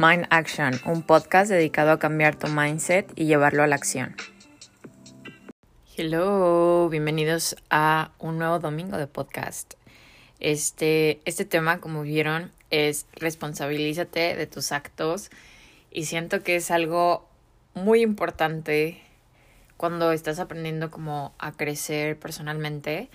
Mind 0.00 0.28
Action, 0.30 0.80
un 0.84 1.02
podcast 1.02 1.50
dedicado 1.50 1.90
a 1.90 1.98
cambiar 1.98 2.36
tu 2.36 2.46
mindset 2.46 3.10
y 3.16 3.24
llevarlo 3.24 3.64
a 3.64 3.66
la 3.66 3.74
acción. 3.74 4.14
Hello, 5.96 6.88
bienvenidos 6.88 7.56
a 7.68 8.12
un 8.20 8.38
nuevo 8.38 8.60
domingo 8.60 8.96
de 8.96 9.08
podcast. 9.08 9.74
Este, 10.38 11.20
este 11.24 11.44
tema, 11.44 11.80
como 11.80 12.02
vieron, 12.02 12.52
es 12.70 13.06
responsabilízate 13.14 14.36
de 14.36 14.46
tus 14.46 14.70
actos 14.70 15.30
y 15.90 16.04
siento 16.04 16.44
que 16.44 16.54
es 16.54 16.70
algo 16.70 17.28
muy 17.74 18.00
importante 18.00 19.02
cuando 19.76 20.12
estás 20.12 20.38
aprendiendo 20.38 20.92
como 20.92 21.34
a 21.40 21.50
crecer 21.50 22.16
personalmente, 22.20 23.10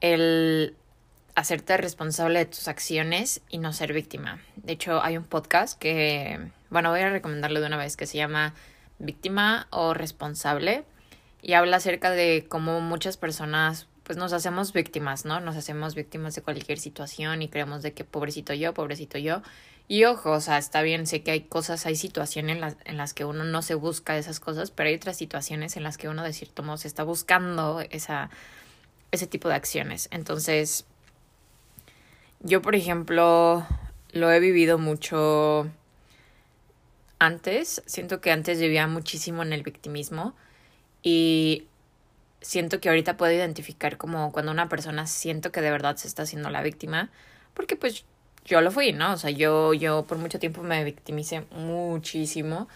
el 0.00 0.74
hacerte 1.34 1.76
responsable 1.76 2.40
de 2.40 2.46
tus 2.46 2.68
acciones 2.68 3.40
y 3.48 3.58
no 3.58 3.72
ser 3.72 3.92
víctima. 3.92 4.40
De 4.56 4.74
hecho, 4.74 5.02
hay 5.02 5.16
un 5.16 5.24
podcast 5.24 5.78
que, 5.78 6.38
bueno, 6.70 6.90
voy 6.90 7.00
a 7.00 7.10
recomendarlo 7.10 7.60
de 7.60 7.66
una 7.66 7.76
vez, 7.76 7.96
que 7.96 8.06
se 8.06 8.18
llama 8.18 8.54
Víctima 8.98 9.66
o 9.70 9.94
Responsable 9.94 10.84
y 11.40 11.54
habla 11.54 11.78
acerca 11.78 12.10
de 12.10 12.46
cómo 12.48 12.80
muchas 12.80 13.16
personas 13.16 13.88
pues 14.02 14.18
nos 14.18 14.32
hacemos 14.32 14.72
víctimas, 14.72 15.24
¿no? 15.24 15.40
Nos 15.40 15.56
hacemos 15.56 15.94
víctimas 15.94 16.34
de 16.34 16.42
cualquier 16.42 16.78
situación 16.78 17.40
y 17.42 17.48
creemos 17.48 17.82
de 17.82 17.92
que 17.92 18.04
pobrecito 18.04 18.52
yo, 18.52 18.74
pobrecito 18.74 19.16
yo. 19.18 19.42
Y 19.88 20.04
ojo, 20.04 20.32
o 20.32 20.40
sea, 20.40 20.58
está 20.58 20.82
bien, 20.82 21.06
sé 21.06 21.22
que 21.22 21.30
hay 21.30 21.42
cosas, 21.42 21.86
hay 21.86 21.96
situaciones 21.96 22.56
en 22.56 22.60
las, 22.60 22.76
en 22.84 22.96
las 22.96 23.14
que 23.14 23.24
uno 23.24 23.44
no 23.44 23.62
se 23.62 23.74
busca 23.74 24.16
esas 24.16 24.40
cosas, 24.40 24.70
pero 24.70 24.88
hay 24.88 24.96
otras 24.96 25.16
situaciones 25.16 25.76
en 25.76 25.82
las 25.82 25.98
que 25.98 26.08
uno 26.08 26.22
de 26.22 26.32
cierto 26.32 26.62
modo 26.62 26.78
se 26.78 26.88
está 26.88 27.04
buscando 27.04 27.80
esa, 27.90 28.30
ese 29.10 29.26
tipo 29.26 29.48
de 29.48 29.54
acciones. 29.54 30.08
Entonces, 30.10 30.86
yo, 32.42 32.62
por 32.62 32.74
ejemplo, 32.74 33.66
lo 34.12 34.30
he 34.30 34.40
vivido 34.40 34.78
mucho 34.78 35.70
antes. 37.18 37.82
Siento 37.86 38.20
que 38.20 38.30
antes 38.30 38.60
vivía 38.60 38.86
muchísimo 38.86 39.42
en 39.42 39.52
el 39.52 39.62
victimismo 39.62 40.34
y 41.02 41.66
siento 42.40 42.80
que 42.80 42.88
ahorita 42.88 43.16
puedo 43.16 43.32
identificar 43.32 43.96
como 43.96 44.32
cuando 44.32 44.52
una 44.52 44.68
persona 44.68 45.06
siento 45.06 45.52
que 45.52 45.60
de 45.60 45.70
verdad 45.70 45.96
se 45.96 46.08
está 46.08 46.24
haciendo 46.24 46.50
la 46.50 46.62
víctima, 46.62 47.10
porque 47.54 47.76
pues 47.76 48.04
yo 48.44 48.60
lo 48.60 48.72
fui, 48.72 48.92
¿no? 48.92 49.12
O 49.12 49.16
sea, 49.16 49.30
yo, 49.30 49.72
yo 49.74 50.04
por 50.04 50.18
mucho 50.18 50.40
tiempo 50.40 50.62
me 50.62 50.82
victimicé 50.82 51.46
muchísimo 51.52 52.68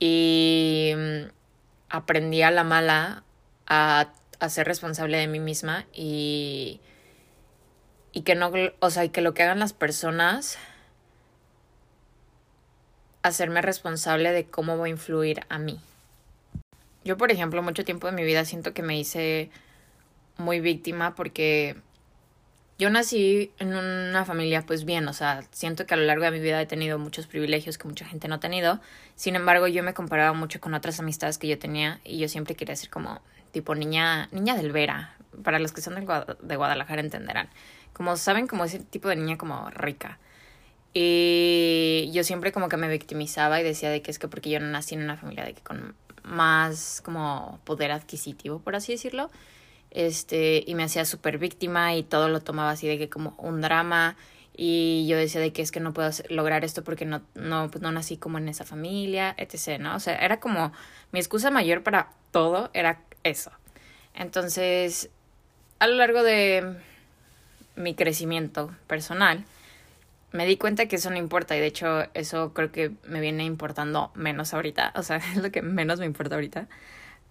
y 0.00 0.92
mm, 0.96 1.28
aprendí 1.90 2.42
a 2.42 2.50
la 2.50 2.64
mala 2.64 3.22
a, 3.68 4.12
a 4.40 4.48
ser 4.48 4.66
responsable 4.66 5.18
de 5.18 5.28
mí 5.28 5.38
misma 5.38 5.86
y 5.92 6.80
y 8.16 8.22
que 8.22 8.34
no, 8.34 8.50
o 8.80 8.88
sea, 8.88 9.04
y 9.04 9.10
que 9.10 9.20
lo 9.20 9.34
que 9.34 9.42
hagan 9.42 9.58
las 9.58 9.74
personas, 9.74 10.56
hacerme 13.22 13.60
responsable 13.60 14.32
de 14.32 14.46
cómo 14.46 14.78
va 14.78 14.86
a 14.86 14.88
influir 14.88 15.42
a 15.50 15.58
mí. 15.58 15.78
Yo, 17.04 17.18
por 17.18 17.30
ejemplo, 17.30 17.62
mucho 17.62 17.84
tiempo 17.84 18.06
de 18.06 18.14
mi 18.14 18.24
vida 18.24 18.46
siento 18.46 18.72
que 18.72 18.82
me 18.82 18.98
hice 18.98 19.50
muy 20.38 20.60
víctima 20.60 21.14
porque 21.14 21.76
yo 22.78 22.88
nací 22.88 23.52
en 23.58 23.76
una 23.76 24.24
familia 24.24 24.62
pues 24.62 24.86
bien, 24.86 25.06
o 25.08 25.12
sea, 25.12 25.44
siento 25.50 25.84
que 25.84 25.92
a 25.92 25.98
lo 25.98 26.04
largo 26.04 26.24
de 26.24 26.30
mi 26.30 26.40
vida 26.40 26.58
he 26.62 26.66
tenido 26.66 26.98
muchos 26.98 27.26
privilegios 27.26 27.76
que 27.76 27.86
mucha 27.86 28.06
gente 28.06 28.28
no 28.28 28.36
ha 28.36 28.40
tenido. 28.40 28.80
Sin 29.14 29.36
embargo, 29.36 29.66
yo 29.66 29.82
me 29.82 29.92
comparaba 29.92 30.32
mucho 30.32 30.58
con 30.58 30.72
otras 30.72 31.00
amistades 31.00 31.36
que 31.36 31.48
yo 31.48 31.58
tenía 31.58 32.00
y 32.02 32.16
yo 32.16 32.30
siempre 32.30 32.54
quería 32.54 32.76
ser 32.76 32.88
como 32.88 33.20
tipo 33.52 33.74
niña, 33.74 34.30
niña 34.32 34.56
del 34.56 34.72
Vera. 34.72 35.14
Para 35.44 35.58
los 35.58 35.72
que 35.72 35.82
son 35.82 35.96
de 35.96 36.56
Guadalajara 36.56 37.02
entenderán 37.02 37.50
como 37.96 38.14
saben, 38.18 38.46
como 38.46 38.66
ese 38.66 38.80
tipo 38.80 39.08
de 39.08 39.16
niña 39.16 39.38
como 39.38 39.70
rica. 39.70 40.18
Y 40.92 42.10
yo 42.12 42.24
siempre 42.24 42.52
como 42.52 42.68
que 42.68 42.76
me 42.76 42.88
victimizaba 42.88 43.58
y 43.58 43.64
decía 43.64 43.88
de 43.88 44.02
que 44.02 44.10
es 44.10 44.18
que 44.18 44.28
porque 44.28 44.50
yo 44.50 44.60
no 44.60 44.66
nací 44.66 44.94
en 44.94 45.02
una 45.02 45.16
familia 45.16 45.46
de 45.46 45.54
que 45.54 45.62
con 45.62 45.94
más 46.22 47.00
como 47.02 47.58
poder 47.64 47.92
adquisitivo, 47.92 48.58
por 48.58 48.76
así 48.76 48.92
decirlo. 48.92 49.30
Este, 49.90 50.62
y 50.66 50.74
me 50.74 50.82
hacía 50.82 51.06
súper 51.06 51.38
víctima 51.38 51.94
y 51.94 52.02
todo 52.02 52.28
lo 52.28 52.40
tomaba 52.40 52.72
así 52.72 52.86
de 52.86 52.98
que 52.98 53.08
como 53.08 53.34
un 53.38 53.62
drama. 53.62 54.14
Y 54.54 55.06
yo 55.08 55.16
decía 55.16 55.40
de 55.40 55.54
que 55.54 55.62
es 55.62 55.72
que 55.72 55.80
no 55.80 55.94
puedo 55.94 56.10
lograr 56.28 56.66
esto 56.66 56.84
porque 56.84 57.06
no, 57.06 57.22
no, 57.34 57.70
pues 57.70 57.80
no 57.80 57.92
nací 57.92 58.18
como 58.18 58.36
en 58.36 58.50
esa 58.50 58.66
familia, 58.66 59.34
etc., 59.38 59.80
¿no? 59.80 59.96
O 59.96 60.00
sea, 60.00 60.16
era 60.16 60.38
como 60.38 60.70
mi 61.12 61.18
excusa 61.18 61.50
mayor 61.50 61.82
para 61.82 62.10
todo 62.30 62.68
era 62.74 63.00
eso. 63.22 63.52
Entonces, 64.12 65.08
a 65.78 65.86
lo 65.86 65.94
largo 65.94 66.22
de 66.22 66.76
mi 67.76 67.94
crecimiento 67.94 68.74
personal, 68.86 69.44
me 70.32 70.46
di 70.46 70.56
cuenta 70.56 70.86
que 70.86 70.96
eso 70.96 71.10
no 71.10 71.16
importa 71.16 71.56
y 71.56 71.60
de 71.60 71.66
hecho 71.66 72.04
eso 72.14 72.52
creo 72.52 72.72
que 72.72 72.92
me 73.04 73.20
viene 73.20 73.44
importando 73.44 74.10
menos 74.14 74.54
ahorita, 74.54 74.92
o 74.96 75.02
sea, 75.02 75.16
es 75.34 75.36
lo 75.36 75.50
que 75.50 75.62
menos 75.62 76.00
me 76.00 76.06
importa 76.06 76.34
ahorita, 76.34 76.68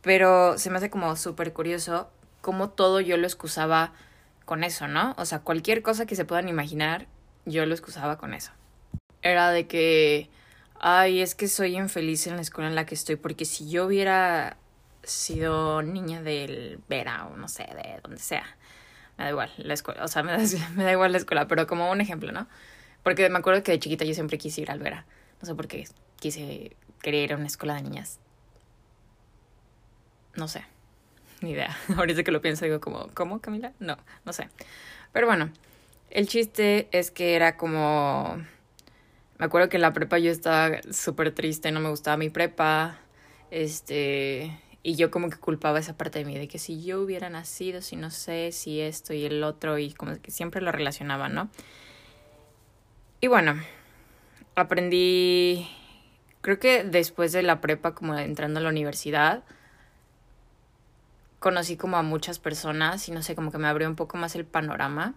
pero 0.02 0.58
se 0.58 0.70
me 0.70 0.78
hace 0.78 0.90
como 0.90 1.16
súper 1.16 1.54
curioso 1.54 2.10
cómo 2.42 2.70
todo 2.70 3.02
yo 3.02 3.18
lo 3.18 3.26
excusaba 3.26 3.94
con 4.46 4.64
eso, 4.64 4.88
¿no? 4.88 5.16
O 5.18 5.26
sea, 5.26 5.40
cualquier 5.40 5.82
cosa 5.82 6.06
que 6.06 6.16
se 6.16 6.26
puedan 6.26 6.48
imaginar, 6.48 7.08
yo 7.46 7.66
lo 7.66 7.74
excusaba 7.74 8.18
con 8.18 8.36
eso. 8.36 8.52
Era 9.24 9.50
de 9.50 9.66
que, 9.66 10.30
ay, 10.80 11.22
es 11.22 11.34
que 11.34 11.48
soy 11.48 11.76
infeliz 11.76 12.28
en 12.28 12.36
la 12.36 12.44
escuela 12.44 12.70
en 12.70 12.76
la 12.76 12.86
que 12.86 12.94
estoy, 12.94 13.16
porque 13.16 13.46
si 13.46 13.70
yo 13.70 13.88
hubiera 13.88 14.58
sido 15.02 15.82
niña 15.82 16.22
del 16.22 16.80
Vera 16.88 17.26
o 17.26 17.36
no 17.38 17.48
sé, 17.48 17.64
de 17.64 18.00
donde 18.04 18.20
sea, 18.20 18.46
me 19.18 19.24
da 19.24 19.30
igual 19.30 19.52
la 19.58 19.74
escuela, 19.74 20.04
o 20.04 20.08
sea, 20.08 20.24
me 20.24 20.32
da, 20.32 20.38
me 20.76 20.84
da 20.84 20.92
igual 20.92 21.12
la 21.12 21.18
escuela, 21.18 21.48
pero 21.48 21.68
como 21.68 21.90
un 21.92 22.02
ejemplo, 22.02 22.32
¿no? 22.32 22.48
Porque 23.04 23.30
me 23.30 23.38
acuerdo 23.38 23.64
que 23.64 23.72
de 23.72 23.80
chiquita 23.80 24.04
yo 24.04 24.14
siempre 24.14 24.38
quise 24.38 24.62
ir 24.62 24.72
al 24.72 24.80
Vera. 24.80 25.06
No 25.42 25.46
sé 25.46 25.54
por 25.54 25.68
qué 25.68 25.88
quise, 26.20 26.76
querer 27.02 27.24
ir 27.26 27.34
a 27.34 27.36
una 27.36 27.46
escuela 27.46 27.76
de 27.76 27.84
niñas. 27.84 28.20
No 30.36 30.48
sé, 30.48 30.64
ni 31.42 31.52
idea. 31.52 31.78
Ahorita 31.98 32.24
que 32.24 32.32
lo 32.32 32.42
pienso 32.42 32.66
digo 32.66 32.80
como, 32.80 33.08
¿cómo 33.14 33.40
Camila? 33.40 33.74
No, 33.80 33.98
no 34.26 34.34
sé. 34.34 34.50
Pero 35.14 35.28
bueno, 35.28 35.52
el 36.10 36.28
chiste 36.28 36.88
es 36.92 37.12
que 37.12 37.36
era 37.36 37.58
como... 37.58 38.44
Me 39.38 39.46
acuerdo 39.46 39.68
que 39.68 39.78
en 39.78 39.82
la 39.82 39.92
prepa 39.92 40.18
yo 40.18 40.32
estaba 40.32 40.82
súper 40.92 41.32
triste, 41.34 41.72
no 41.72 41.82
me 41.82 41.90
gustaba 41.90 42.16
mi 42.16 42.30
prepa. 42.30 42.98
Este, 43.52 44.58
y 44.86 44.96
yo 44.98 45.10
como 45.10 45.32
que 45.32 45.38
culpaba 45.38 45.80
esa 45.80 45.98
parte 45.98 46.20
de 46.20 46.26
mí, 46.26 46.38
de 46.38 46.48
que 46.48 46.60
si 46.60 46.84
yo 46.84 47.02
hubiera 47.02 47.28
nacido, 47.28 47.82
si 47.82 47.96
no 47.96 48.12
sé, 48.12 48.52
si 48.52 48.82
esto 48.82 49.16
y 49.16 49.26
el 49.26 49.44
otro, 49.44 49.80
y 49.80 49.92
como 49.92 50.22
que 50.22 50.30
siempre 50.30 50.62
lo 50.62 50.72
relacionaba, 50.72 51.28
¿no? 51.28 51.50
Y 53.20 53.26
bueno, 53.26 53.60
aprendí, 54.54 55.68
creo 56.42 56.60
que 56.60 56.84
después 56.84 57.32
de 57.32 57.42
la 57.42 57.62
prepa, 57.62 57.96
como 57.96 58.16
entrando 58.16 58.60
a 58.60 58.64
la 58.64 58.70
universidad, 58.70 59.44
conocí 61.40 61.78
como 61.78 61.98
a 61.98 62.04
muchas 62.04 62.38
personas 62.38 63.10
y 63.10 63.12
no 63.12 63.24
sé, 63.24 63.34
como 63.34 63.52
que 63.52 63.58
me 63.58 63.68
abrió 63.68 63.90
un 63.90 63.96
poco 63.96 64.18
más 64.18 64.36
el 64.36 64.46
panorama. 64.46 65.16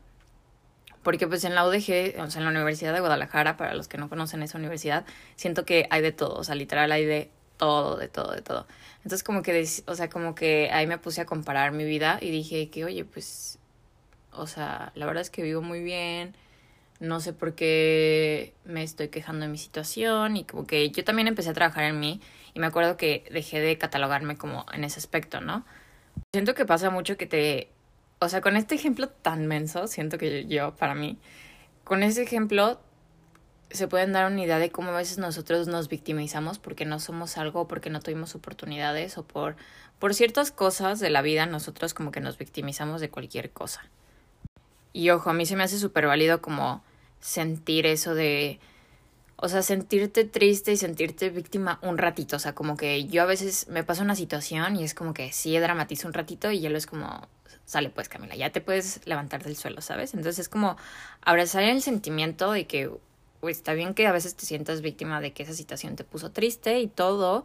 Porque 1.03 1.29
pues 1.29 1.45
en 1.45 1.55
la 1.55 1.67
UDG, 1.67 2.19
o 2.23 2.31
sea, 2.31 2.39
en 2.39 2.45
la 2.45 2.51
Universidad 2.53 2.95
de 2.95 3.01
Guadalajara, 3.01 3.59
para 3.59 3.75
los 3.75 3.87
que 3.87 3.99
no 3.99 4.09
conocen 4.09 4.43
esa 4.43 4.57
universidad, 4.57 5.05
siento 5.37 5.67
que 5.67 5.87
hay 5.91 6.01
de 6.01 6.13
todo, 6.13 6.37
o 6.37 6.45
sea, 6.45 6.55
literal 6.55 6.91
hay 6.91 7.05
de 7.05 7.31
todo, 7.59 7.97
de 7.97 8.09
todo, 8.09 8.33
de 8.33 8.41
todo. 8.43 8.67
Entonces 8.99 9.23
como 9.23 9.43
que, 9.43 9.69
o 9.87 9.95
sea, 9.95 10.09
como 10.09 10.35
que 10.35 10.71
ahí 10.73 10.87
me 10.87 10.99
puse 10.99 11.21
a 11.21 11.27
comparar 11.27 11.73
mi 11.73 11.85
vida 11.85 12.19
y 12.21 12.31
dije 12.31 12.71
que, 12.71 12.85
oye, 12.85 13.05
pues, 13.05 13.59
o 14.33 14.47
sea, 14.47 14.93
la 14.95 15.07
verdad 15.07 15.21
es 15.21 15.31
que 15.31 15.43
vivo 15.43 15.61
muy 15.61 15.83
bien, 15.83 16.35
no 17.01 17.21
sé 17.21 17.33
por 17.33 17.55
qué 17.55 18.55
me 18.65 18.83
estoy 18.83 19.09
quejando 19.09 19.47
de 19.47 19.53
mi 19.53 19.59
situación 19.59 20.37
y 20.37 20.45
como 20.45 20.67
que 20.67 20.91
yo 20.91 21.05
también 21.05 21.29
empecé 21.29 21.51
a 21.51 21.55
trabajar 21.55 21.85
en 21.85 22.01
mí 22.01 22.21
y 22.55 22.61
me 22.61 22.67
acuerdo 22.67 22.97
que 22.97 23.25
dejé 23.31 23.61
de 23.61 23.79
catalogarme 23.79 24.37
como 24.37 24.67
en 24.73 24.85
ese 24.85 24.99
aspecto, 24.99 25.41
¿no? 25.41 25.65
Siento 26.33 26.55
que 26.55 26.65
pasa 26.65 26.91
mucho 26.91 27.17
que 27.17 27.27
te, 27.27 27.69
o 28.19 28.29
sea, 28.29 28.41
con 28.41 28.57
este 28.57 28.75
ejemplo 28.75 29.09
tan 29.09 29.47
menso, 29.47 29.87
siento 29.87 30.19
que 30.19 30.47
yo, 30.47 30.75
para 30.75 30.95
mí, 30.95 31.19
con 31.85 32.03
ese 32.03 32.23
ejemplo 32.23 32.81
se 33.71 33.89
pueden 33.89 34.13
dar 34.13 34.31
una 34.31 34.43
idea 34.43 34.59
de 34.59 34.71
cómo 34.71 34.91
a 34.91 34.97
veces 34.97 35.19
nosotros 35.19 35.69
nos 35.69 35.89
victimizamos 35.89 36.59
porque 36.59 36.85
no 36.85 37.01
somos 37.01 37.37
algo, 37.37 37.69
porque 37.69 37.91
no 37.91 38.01
tuvimos 38.01 38.35
oportunidades 38.35 39.19
o 39.19 39.25
por, 39.25 39.57
por 39.99 40.15
ciertas 40.15 40.51
cosas 40.51 41.01
de 41.01 41.11
la 41.11 41.23
vida 41.23 41.47
nosotros 41.47 41.95
como 41.95 42.11
que 42.11 42.21
nos 42.21 42.39
victimizamos 42.39 43.01
de 43.01 43.11
cualquier 43.11 43.51
cosa. 43.51 43.83
Y 44.93 45.11
ojo, 45.11 45.31
a 45.31 45.35
mí 45.35 45.45
se 45.47 45.57
me 45.57 45.65
hace 45.65 45.79
súper 45.79 46.07
válido 46.07 46.41
como 46.41 46.83
sentir 47.21 47.85
eso 47.87 48.15
de, 48.15 48.59
o 49.37 49.49
sea, 49.49 49.63
sentirte 49.63 50.25
triste 50.25 50.73
y 50.73 50.77
sentirte 50.77 51.31
víctima 51.31 51.79
un 51.83 51.99
ratito, 51.99 52.37
o 52.37 52.39
sea, 52.39 52.55
como 52.55 52.77
que 52.77 53.05
yo 53.07 53.23
a 53.23 53.27
veces 53.27 53.69
me 53.69 53.85
pasa 53.85 54.03
una 54.03 54.15
situación 54.15 54.77
y 54.77 54.85
es 54.85 54.95
como 54.95 55.15
que 55.15 55.31
sí 55.33 55.57
dramatizo 55.59 56.09
un 56.09 56.15
ratito 56.15 56.51
y 56.51 56.61
ya 56.61 56.71
lo 56.71 56.79
es 56.79 56.87
como, 56.87 57.29
sale 57.67 57.91
pues 57.91 58.09
Camila, 58.09 58.35
ya 58.35 58.51
te 58.51 58.61
puedes 58.61 59.07
levantar 59.07 59.45
del 59.45 59.57
suelo, 59.57 59.83
¿sabes? 59.83 60.15
Entonces 60.15 60.39
es 60.39 60.49
como 60.49 60.77
abrazar 61.21 61.65
el 61.65 61.83
sentimiento 61.83 62.51
de 62.51 62.67
que 62.67 62.91
está 63.43 63.75
bien 63.75 63.95
que 63.95 64.07
a 64.07 64.13
veces 64.13 64.35
te 64.35 64.47
sientas 64.47 64.81
víctima 64.81 65.21
de 65.21 65.33
que 65.33 65.45
esa 65.45 65.55
situación 65.55 65.97
te 65.97 66.05
puso 66.05 66.31
triste 66.33 66.81
y 66.81 66.89
todo, 66.89 67.45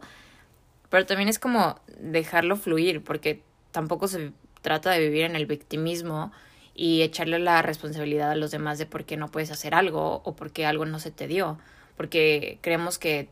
pero 0.90 1.06
también 1.06 1.28
es 1.28 1.38
como 1.38 1.80
dejarlo 1.98 2.56
fluir, 2.56 3.02
porque 3.04 3.42
tampoco 3.70 4.08
se 4.08 4.32
trata 4.62 4.90
de 4.90 5.00
vivir 5.00 5.24
en 5.24 5.36
el 5.36 5.46
victimismo 5.46 6.32
y 6.74 7.02
echarle 7.02 7.38
la 7.38 7.62
responsabilidad 7.62 8.32
a 8.32 8.36
los 8.36 8.50
demás 8.50 8.78
de 8.78 8.86
por 8.86 9.04
qué 9.04 9.16
no 9.16 9.28
puedes 9.28 9.50
hacer 9.50 9.74
algo 9.74 10.22
o 10.24 10.34
por 10.34 10.50
qué 10.50 10.66
algo 10.66 10.86
no 10.86 10.98
se 10.98 11.10
te 11.10 11.26
dio. 11.28 11.58
porque 11.96 12.58
creemos 12.60 12.98
que 12.98 13.28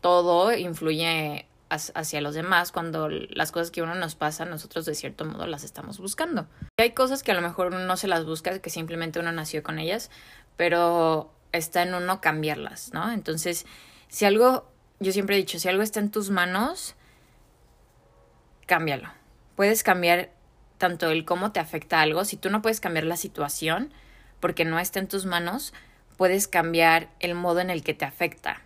todo 0.00 0.54
influye 0.56 1.46
hacia 1.68 2.20
los 2.20 2.34
demás 2.34 2.72
cuando 2.72 3.08
las 3.08 3.52
cosas 3.52 3.70
que 3.70 3.82
uno 3.82 3.94
nos 3.94 4.14
pasa, 4.14 4.44
nosotros 4.44 4.86
de 4.86 4.94
cierto 4.94 5.24
modo 5.24 5.46
las 5.46 5.62
estamos 5.62 5.98
buscando. 5.98 6.46
Y 6.78 6.82
hay 6.82 6.92
cosas 6.92 7.22
que 7.22 7.30
a 7.32 7.34
lo 7.34 7.42
mejor 7.42 7.68
uno 7.68 7.80
no 7.80 7.96
se 7.96 8.08
las 8.08 8.24
busca, 8.24 8.58
que 8.58 8.70
simplemente 8.70 9.20
uno 9.20 9.30
nació 9.30 9.62
con 9.62 9.78
ellas, 9.78 10.10
pero 10.56 11.30
está 11.52 11.82
en 11.82 11.94
uno 11.94 12.20
cambiarlas, 12.20 12.92
¿no? 12.92 13.10
Entonces, 13.12 13.66
si 14.08 14.24
algo, 14.24 14.68
yo 14.98 15.12
siempre 15.12 15.36
he 15.36 15.38
dicho, 15.38 15.58
si 15.58 15.68
algo 15.68 15.82
está 15.82 16.00
en 16.00 16.10
tus 16.10 16.30
manos, 16.30 16.94
cámbialo. 18.66 19.08
Puedes 19.56 19.82
cambiar 19.82 20.30
tanto 20.78 21.10
el 21.10 21.24
cómo 21.24 21.52
te 21.52 21.60
afecta 21.60 22.00
algo, 22.00 22.24
si 22.24 22.36
tú 22.36 22.50
no 22.50 22.62
puedes 22.62 22.80
cambiar 22.80 23.04
la 23.04 23.16
situación 23.16 23.92
porque 24.40 24.64
no 24.64 24.78
está 24.78 24.98
en 24.98 25.08
tus 25.08 25.26
manos, 25.26 25.74
puedes 26.16 26.48
cambiar 26.48 27.10
el 27.20 27.34
modo 27.34 27.60
en 27.60 27.70
el 27.70 27.84
que 27.84 27.94
te 27.94 28.04
afecta 28.04 28.62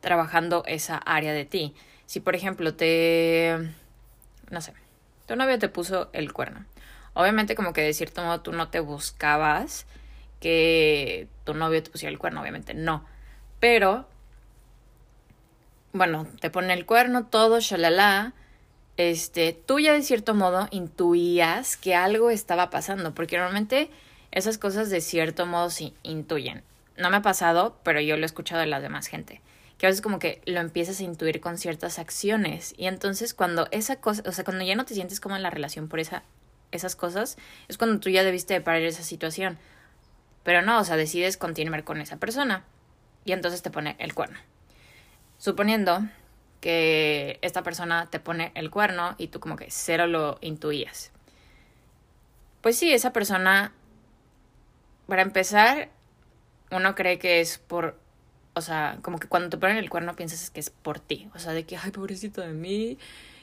trabajando 0.00 0.62
esa 0.66 0.96
área 0.96 1.32
de 1.32 1.44
ti. 1.44 1.74
Si, 2.06 2.20
por 2.20 2.36
ejemplo, 2.36 2.74
te... 2.74 3.72
no 4.50 4.60
sé, 4.60 4.72
tu 5.26 5.36
novio 5.36 5.58
te 5.58 5.68
puso 5.68 6.08
el 6.12 6.32
cuerno. 6.32 6.64
Obviamente 7.14 7.56
como 7.56 7.72
que 7.72 7.82
de 7.82 7.92
cierto 7.92 8.22
modo 8.22 8.40
tú 8.40 8.52
no 8.52 8.68
te 8.68 8.80
buscabas 8.80 9.86
que 10.40 11.28
tu 11.44 11.54
novio 11.54 11.82
te 11.82 11.90
pusiera 11.90 12.12
el 12.12 12.18
cuerno, 12.18 12.40
obviamente 12.40 12.74
no. 12.74 13.04
Pero, 13.60 14.08
bueno, 15.92 16.26
te 16.40 16.50
pone 16.50 16.72
el 16.74 16.86
cuerno, 16.86 17.26
todo, 17.26 17.60
shalala. 17.60 18.34
Este, 18.96 19.52
tú 19.52 19.78
ya 19.78 19.92
de 19.92 20.02
cierto 20.02 20.34
modo 20.34 20.68
intuías 20.70 21.76
que 21.76 21.94
algo 21.94 22.30
estaba 22.30 22.70
pasando, 22.70 23.14
porque 23.14 23.36
normalmente 23.36 23.90
esas 24.32 24.58
cosas 24.58 24.90
de 24.90 25.00
cierto 25.00 25.46
modo 25.46 25.70
sí 25.70 25.94
intuyen. 26.02 26.62
No 26.96 27.10
me 27.10 27.18
ha 27.18 27.22
pasado, 27.22 27.76
pero 27.84 28.00
yo 28.00 28.16
lo 28.16 28.22
he 28.22 28.26
escuchado 28.26 28.60
de 28.60 28.66
la 28.66 28.80
demás 28.80 29.06
gente 29.06 29.40
que 29.78 29.86
a 29.86 29.88
veces 29.88 30.02
como 30.02 30.18
que 30.18 30.42
lo 30.44 30.60
empiezas 30.60 31.00
a 31.00 31.04
intuir 31.04 31.40
con 31.40 31.56
ciertas 31.56 31.98
acciones 31.98 32.74
y 32.76 32.86
entonces 32.86 33.32
cuando 33.32 33.68
esa 33.70 33.96
cosa, 33.96 34.22
o 34.26 34.32
sea, 34.32 34.44
cuando 34.44 34.64
ya 34.64 34.74
no 34.74 34.84
te 34.84 34.94
sientes 34.94 35.20
como 35.20 35.36
en 35.36 35.42
la 35.42 35.50
relación 35.50 35.88
por 35.88 36.00
esa, 36.00 36.24
esas 36.72 36.96
cosas, 36.96 37.38
es 37.68 37.78
cuando 37.78 38.00
tú 38.00 38.10
ya 38.10 38.24
debiste 38.24 38.54
de 38.54 38.60
parar 38.60 38.82
esa 38.82 39.04
situación. 39.04 39.56
Pero 40.48 40.62
no, 40.62 40.78
o 40.78 40.84
sea, 40.84 40.96
decides 40.96 41.36
continuar 41.36 41.84
con 41.84 42.00
esa 42.00 42.16
persona 42.16 42.64
y 43.26 43.32
entonces 43.32 43.60
te 43.60 43.70
pone 43.70 43.96
el 43.98 44.14
cuerno. 44.14 44.38
Suponiendo 45.36 46.08
que 46.62 47.38
esta 47.42 47.62
persona 47.62 48.06
te 48.06 48.18
pone 48.18 48.52
el 48.54 48.70
cuerno 48.70 49.14
y 49.18 49.28
tú 49.28 49.40
como 49.40 49.56
que 49.56 49.66
cero 49.68 50.06
lo 50.06 50.38
intuías. 50.40 51.10
Pues 52.62 52.78
sí, 52.78 52.94
esa 52.94 53.12
persona, 53.12 53.74
para 55.06 55.20
empezar, 55.20 55.90
uno 56.70 56.94
cree 56.94 57.18
que 57.18 57.42
es 57.42 57.58
por 57.58 58.00
o 58.54 58.62
sea, 58.62 59.00
como 59.02 59.18
que 59.18 59.28
cuando 59.28 59.50
te 59.50 59.58
ponen 59.58 59.76
el 59.76 59.90
cuerno 59.90 60.16
piensas 60.16 60.48
que 60.48 60.60
es 60.60 60.70
por 60.70 60.98
ti, 60.98 61.28
o 61.34 61.38
sea, 61.38 61.52
de 61.52 61.66
que, 61.66 61.76
ay, 61.76 61.90
pobrecito 61.90 62.40
de 62.40 62.54
mí, 62.54 62.96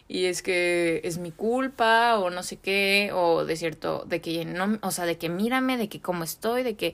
y 0.08 0.26
es 0.26 0.42
que 0.42 1.02
es 1.04 1.18
mi 1.18 1.32
culpa, 1.32 2.20
o 2.20 2.30
no 2.30 2.44
sé 2.44 2.58
qué, 2.58 3.12
o 3.14 3.46
de 3.46 3.56
cierto, 3.56 4.06
de 4.06 4.22
que 4.22 4.46
no, 4.46 4.78
o 4.82 4.92
sea, 4.92 5.06
de 5.06 5.18
que 5.18 5.30
mírame, 5.30 5.78
de 5.78 5.90
que 5.90 6.02
cómo 6.02 6.24
estoy, 6.24 6.64
de 6.64 6.76
que, 6.76 6.94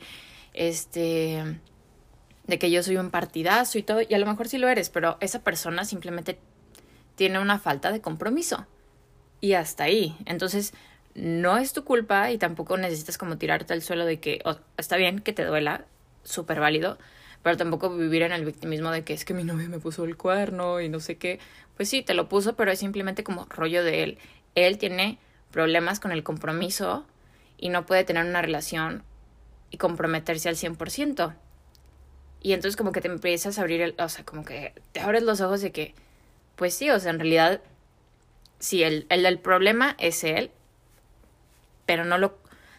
este, 0.53 1.59
de 2.47 2.59
que 2.59 2.71
yo 2.71 2.83
soy 2.83 2.97
un 2.97 3.11
partidazo 3.11 3.77
y 3.77 3.83
todo, 3.83 4.01
y 4.01 4.13
a 4.13 4.17
lo 4.17 4.25
mejor 4.25 4.47
sí 4.47 4.57
lo 4.57 4.69
eres, 4.69 4.89
pero 4.89 5.17
esa 5.19 5.43
persona 5.43 5.83
simplemente 5.85 6.39
tiene 7.15 7.39
una 7.39 7.59
falta 7.59 7.91
de 7.91 8.01
compromiso. 8.01 8.65
Y 9.41 9.53
hasta 9.53 9.85
ahí. 9.85 10.15
Entonces, 10.25 10.73
no 11.15 11.57
es 11.57 11.73
tu 11.73 11.83
culpa 11.83 12.31
y 12.31 12.37
tampoco 12.37 12.77
necesitas 12.77 13.17
como 13.17 13.37
tirarte 13.37 13.73
al 13.73 13.81
suelo 13.81 14.05
de 14.05 14.19
que 14.19 14.41
está 14.77 14.97
bien 14.97 15.19
que 15.19 15.33
te 15.33 15.45
duela, 15.45 15.85
súper 16.23 16.59
válido, 16.59 16.97
pero 17.43 17.57
tampoco 17.57 17.89
vivir 17.89 18.21
en 18.21 18.31
el 18.31 18.45
victimismo 18.45 18.91
de 18.91 19.03
que 19.03 19.13
es 19.13 19.25
que 19.25 19.33
mi 19.33 19.43
novio 19.43 19.69
me 19.69 19.79
puso 19.79 20.03
el 20.03 20.17
cuerno 20.17 20.79
y 20.81 20.89
no 20.89 20.99
sé 20.99 21.17
qué. 21.17 21.39
Pues 21.75 21.89
sí, 21.89 22.03
te 22.03 22.13
lo 22.13 22.29
puso, 22.29 22.55
pero 22.55 22.71
es 22.71 22.79
simplemente 22.79 23.23
como 23.23 23.45
rollo 23.49 23.83
de 23.83 24.03
él. 24.03 24.17
Él 24.55 24.77
tiene 24.77 25.17
problemas 25.51 25.99
con 25.99 26.11
el 26.11 26.23
compromiso 26.23 27.05
y 27.57 27.69
no 27.69 27.85
puede 27.85 28.03
tener 28.03 28.25
una 28.25 28.41
relación 28.41 29.03
y 29.71 29.77
comprometerse 29.77 30.49
al 30.49 30.55
100%. 30.55 31.33
Y 32.41 32.53
entonces 32.53 32.75
como 32.75 32.91
que 32.91 33.01
te 33.01 33.07
empiezas 33.07 33.57
a 33.57 33.61
abrir, 33.61 33.81
el, 33.81 33.95
o 33.99 34.09
sea, 34.09 34.25
como 34.25 34.43
que 34.43 34.73
te 34.91 34.99
abres 34.99 35.23
los 35.23 35.41
ojos 35.41 35.61
de 35.61 35.71
que, 35.71 35.93
pues 36.55 36.73
sí, 36.73 36.89
o 36.89 36.99
sea, 36.99 37.11
en 37.11 37.19
realidad, 37.19 37.61
sí, 38.59 38.83
el, 38.83 39.05
el 39.09 39.23
del 39.23 39.39
problema 39.39 39.95
es 39.99 40.23
él, 40.23 40.51
pero 41.85 42.03
no 42.03 42.17
lo, 42.17 42.37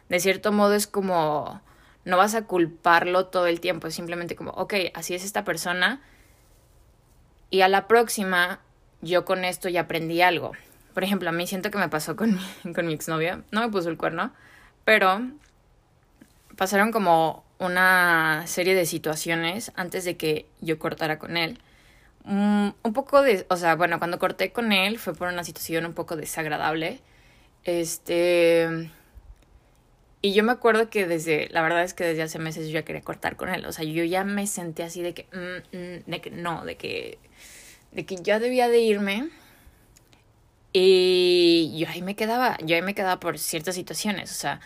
de 0.08 0.20
cierto 0.20 0.52
modo 0.52 0.74
es 0.74 0.86
como 0.86 1.60
no 2.04 2.16
vas 2.16 2.34
a 2.34 2.46
culparlo 2.46 3.26
todo 3.26 3.46
el 3.46 3.60
tiempo, 3.60 3.86
es 3.86 3.94
simplemente 3.94 4.36
como, 4.36 4.50
ok, 4.52 4.74
así 4.94 5.14
es 5.14 5.24
esta 5.24 5.44
persona 5.44 6.00
y 7.50 7.60
a 7.60 7.68
la 7.68 7.86
próxima 7.86 8.60
yo 9.02 9.24
con 9.24 9.44
esto 9.44 9.68
ya 9.68 9.82
aprendí 9.82 10.22
algo. 10.22 10.52
Por 10.94 11.04
ejemplo, 11.04 11.28
a 11.28 11.32
mí 11.32 11.46
siento 11.46 11.70
que 11.70 11.78
me 11.78 11.88
pasó 11.88 12.16
con 12.16 12.34
mi, 12.34 12.72
con 12.74 12.86
mi 12.86 12.94
exnovio, 12.94 13.44
no 13.50 13.60
me 13.60 13.68
puso 13.68 13.88
el 13.88 13.96
cuerno, 13.96 14.32
pero 14.84 15.20
pasaron 16.56 16.92
como 16.92 17.44
una 17.58 18.44
serie 18.46 18.74
de 18.74 18.86
situaciones 18.86 19.72
antes 19.76 20.04
de 20.04 20.16
que 20.16 20.46
yo 20.60 20.78
cortara 20.78 21.18
con 21.18 21.36
él. 21.36 21.58
Mm, 22.24 22.70
un 22.82 22.92
poco 22.92 23.22
de, 23.22 23.46
o 23.48 23.56
sea, 23.56 23.74
bueno, 23.76 23.98
cuando 23.98 24.18
corté 24.18 24.52
con 24.52 24.72
él 24.72 24.98
fue 24.98 25.14
por 25.14 25.28
una 25.28 25.44
situación 25.44 25.86
un 25.86 25.94
poco 25.94 26.16
desagradable. 26.16 27.00
Este, 27.64 28.90
y 30.22 30.34
yo 30.34 30.44
me 30.44 30.52
acuerdo 30.52 30.88
que 30.88 31.06
desde, 31.06 31.48
la 31.50 31.62
verdad 31.62 31.82
es 31.82 31.94
que 31.94 32.04
desde 32.04 32.22
hace 32.22 32.38
meses 32.38 32.68
yo 32.68 32.74
ya 32.74 32.84
quería 32.84 33.02
cortar 33.02 33.36
con 33.36 33.48
él. 33.48 33.66
O 33.66 33.72
sea, 33.72 33.84
yo 33.84 34.04
ya 34.04 34.22
me 34.22 34.46
senté 34.46 34.84
así 34.84 35.02
de 35.02 35.14
que, 35.14 35.26
mm, 35.32 35.76
mm, 35.76 36.10
de 36.10 36.20
que 36.20 36.30
no, 36.30 36.64
de 36.64 36.76
que, 36.76 37.18
de 37.90 38.06
que 38.06 38.16
ya 38.16 38.38
debía 38.38 38.68
de 38.68 38.80
irme. 38.80 39.30
Y 40.72 41.74
yo 41.76 41.88
ahí 41.88 42.02
me 42.02 42.14
quedaba, 42.16 42.56
yo 42.64 42.76
ahí 42.76 42.82
me 42.82 42.94
quedaba 42.94 43.20
por 43.20 43.38
ciertas 43.38 43.74
situaciones, 43.74 44.30
o 44.30 44.34
sea, 44.34 44.60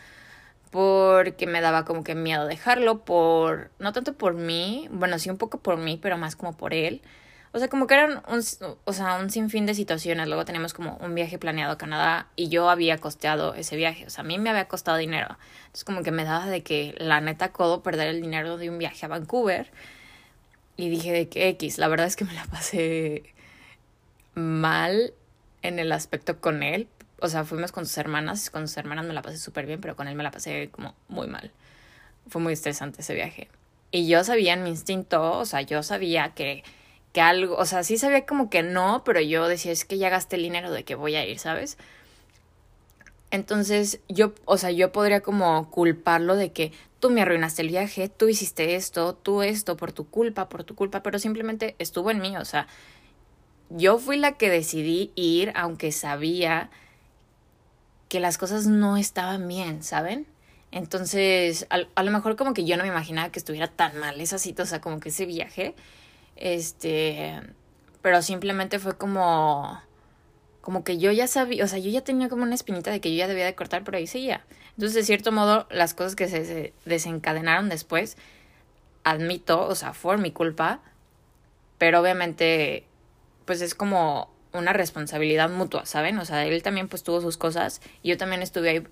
porque 0.71 1.47
me 1.47 1.61
daba 1.61 1.85
como 1.85 2.05
que 2.05 2.15
miedo 2.15 2.47
dejarlo, 2.47 3.05
por, 3.05 3.71
no 3.79 3.93
tanto 3.93 4.15
por 4.15 4.35
mí, 4.35 4.89
bueno, 4.93 5.19
sí 5.19 5.31
un 5.31 5.39
poco 5.39 5.59
por 5.59 5.79
mí, 5.79 5.99
pero 6.01 6.19
más 6.19 6.37
como 6.37 6.57
por 6.57 6.75
él. 6.75 7.03
O 7.57 7.59
sea, 7.59 7.69
como 7.69 7.87
que 7.87 7.95
eran 7.95 8.23
un, 8.29 8.43
o 8.85 8.93
sea, 8.93 9.15
un 9.15 9.31
sinfín 9.31 9.65
de 9.65 9.73
situaciones. 9.73 10.29
Luego 10.29 10.45
teníamos 10.45 10.75
como 10.75 10.99
un 10.99 11.15
viaje 11.15 11.39
planeado 11.39 11.73
a 11.73 11.79
Canadá 11.79 12.29
y 12.37 12.51
yo 12.51 12.69
había 12.69 12.99
costeado 12.99 13.55
ese 13.55 13.77
viaje. 13.77 14.05
O 14.05 14.11
sea, 14.11 14.25
a 14.25 14.27
mí 14.27 14.39
me 14.39 14.51
había 14.51 14.69
costado 14.69 14.99
dinero. 14.99 15.39
Entonces 15.61 15.85
como 15.85 16.03
que 16.03 16.11
me 16.11 16.25
daba 16.25 16.49
de 16.49 16.63
que 16.63 16.95
la 16.99 17.23
neta 17.23 17.53
codo 17.53 17.83
perder 17.83 18.09
el 18.09 18.21
dinero 18.21 18.59
de 18.59 18.69
un 18.69 18.77
viaje 18.77 19.07
a 19.07 19.09
Vancouver. 19.09 19.71
Y 20.77 20.91
dije 20.91 21.13
de 21.13 21.31
que 21.31 21.49
X, 21.49 21.79
la 21.79 21.89
verdad 21.89 22.07
es 22.07 22.15
que 22.15 22.27
me 22.27 22.35
la 22.35 22.45
pasé 22.45 23.23
mal 24.35 25.15
en 25.63 25.79
el 25.79 25.93
aspecto 25.93 26.39
con 26.39 26.63
él. 26.63 26.89
O 27.21 27.29
sea, 27.29 27.45
fuimos 27.45 27.73
con 27.73 27.87
sus 27.87 27.97
hermanas. 27.97 28.51
Con 28.51 28.69
sus 28.69 28.77
hermanas 28.77 29.07
me 29.07 29.15
la 29.15 29.23
pasé 29.23 29.39
súper 29.39 29.65
bien, 29.65 29.81
pero 29.81 29.97
con 29.97 30.09
él 30.09 30.15
me 30.15 30.25
la 30.25 30.31
pasé 30.31 30.69
como 30.71 30.95
muy 31.09 31.27
mal. 31.27 31.53
Fue 32.29 32.43
muy 32.43 32.53
estresante 32.53 33.01
ese 33.01 33.15
viaje. 33.15 33.49
Y 33.93 34.09
yo 34.09 34.25
sabía 34.25 34.53
en 34.53 34.63
mi 34.63 34.69
instinto, 34.69 35.39
o 35.39 35.47
sea, 35.47 35.63
yo 35.63 35.83
sabía 35.83 36.35
que 36.35 36.63
que 37.17 37.23
algo, 37.23 37.57
o 37.57 37.65
sea, 37.65 37.83
sí 37.83 37.97
sabía 37.97 38.27
como 38.27 38.51
que 38.51 38.63
no, 38.63 39.03
pero 39.03 39.23
yo 39.23 39.49
decía, 39.49 39.73
es 39.73 39.87
que 39.87 39.97
ya 39.97 40.11
gasté 40.11 40.37
el 40.37 40.43
dinero 40.43 40.71
de 40.71 40.85
que 40.85 40.95
voy 40.95 41.17
a 41.17 41.25
ir, 41.25 41.39
¿sabes? 41.39 41.79
Entonces 43.31 44.01
yo, 44.07 44.35
o 44.45 44.59
sea, 44.59 44.71
yo 44.71 44.93
podría 44.93 45.23
como 45.23 45.71
culparlo 45.71 46.37
de 46.37 46.53
que 46.53 46.73
tú 47.01 47.09
me 47.09 47.23
arruinaste 47.23 47.63
el 47.63 47.69
viaje, 47.69 48.11
tú 48.11 48.29
hiciste 48.29 48.75
esto, 48.75 49.15
tú 49.15 49.41
esto, 49.41 49.79
por 49.79 49.93
tu 49.93 50.11
culpa, 50.11 50.51
por 50.51 50.65
tu 50.65 50.75
culpa, 50.75 51.03
pero 51.03 51.19
simplemente 51.19 51.75
estuvo 51.79 52.11
en 52.11 52.21
mí, 52.21 52.37
o 52.37 52.45
sea, 52.45 52.67
yo 53.71 53.97
fui 53.97 54.19
la 54.19 54.33
que 54.33 54.51
decidí 54.51 55.11
ir, 55.15 55.53
aunque 55.55 55.93
sabía 55.93 56.69
que 58.11 58.21
las 58.21 58.37
cosas 58.37 58.67
no 58.67 58.99
estaban 58.99 59.49
bien, 59.49 59.83
¿saben? 59.83 60.27
Entonces, 60.71 61.67
a, 61.71 61.79
a, 61.95 62.03
lo 62.03 62.11
mejor 62.11 62.37
como 62.37 62.53
que 62.53 62.67
yo 62.67 62.77
no 62.77 62.83
me 62.83 62.91
imaginaba 62.91 63.33
que 63.33 63.39
estuviera 63.39 63.69
tan 63.69 63.97
mal 64.01 64.21
esa 64.21 64.39
cita, 64.39 64.65
o 64.65 64.67
sea, 64.67 64.83
como 64.83 65.01
que 65.01 65.09
ese 65.09 65.25
viaje, 65.25 65.75
este, 66.37 67.41
pero 68.03 68.23
simplemente 68.23 68.79
fue 68.79 68.97
como 68.97 69.81
como 70.67 70.83
que 70.83 70.99
yo 70.99 71.13
ya 71.13 71.29
sabía, 71.29 71.65
o 71.65 71.69
sea, 71.69 71.79
yo 71.79 71.93
ya 71.93 72.01
tenía 72.01 72.29
como 72.29 72.43
una 72.43 72.57
espinita 72.57 72.91
de 72.91 73.01
que 73.01 73.13
yo 73.13 73.19
ya 73.19 73.29
debía 73.29 73.45
de 73.45 73.55
cortar, 73.55 73.85
pero 73.85 73.99
ahí 73.99 74.09
seguía. 74.09 74.45
Entonces, 74.71 74.95
de 74.97 75.05
cierto 75.05 75.31
modo, 75.31 75.69
las 75.71 75.95
cosas 75.95 76.17
que 76.17 76.27
se, 76.27 76.73
desencadenaron 76.85 77.69
después, 77.69 78.17
admito, 79.05 79.65
o 79.65 79.77
sea, 79.77 79.93
fue 79.93 80.17
mi 80.17 80.33
culpa, 80.33 80.81
pero 81.79 82.01
obviamente, 82.01 82.85
pues 83.45 83.61
es 83.61 83.77
como 83.77 84.29
una 84.53 84.73
responsabilidad 84.73 85.51
mutua, 85.51 85.87
¿saben? 85.87 86.19
O 86.19 86.25
sea, 86.25 86.45
él 86.45 86.65
también 86.65 86.89
pues 86.89 87.05
tuvo 87.05 87.21
sus 87.21 87.37
cosas 87.37 87.81
y 88.03 88.09
yo 88.09 88.17
también 88.17 88.43
estuve 88.43 88.71
ahí 88.71 88.85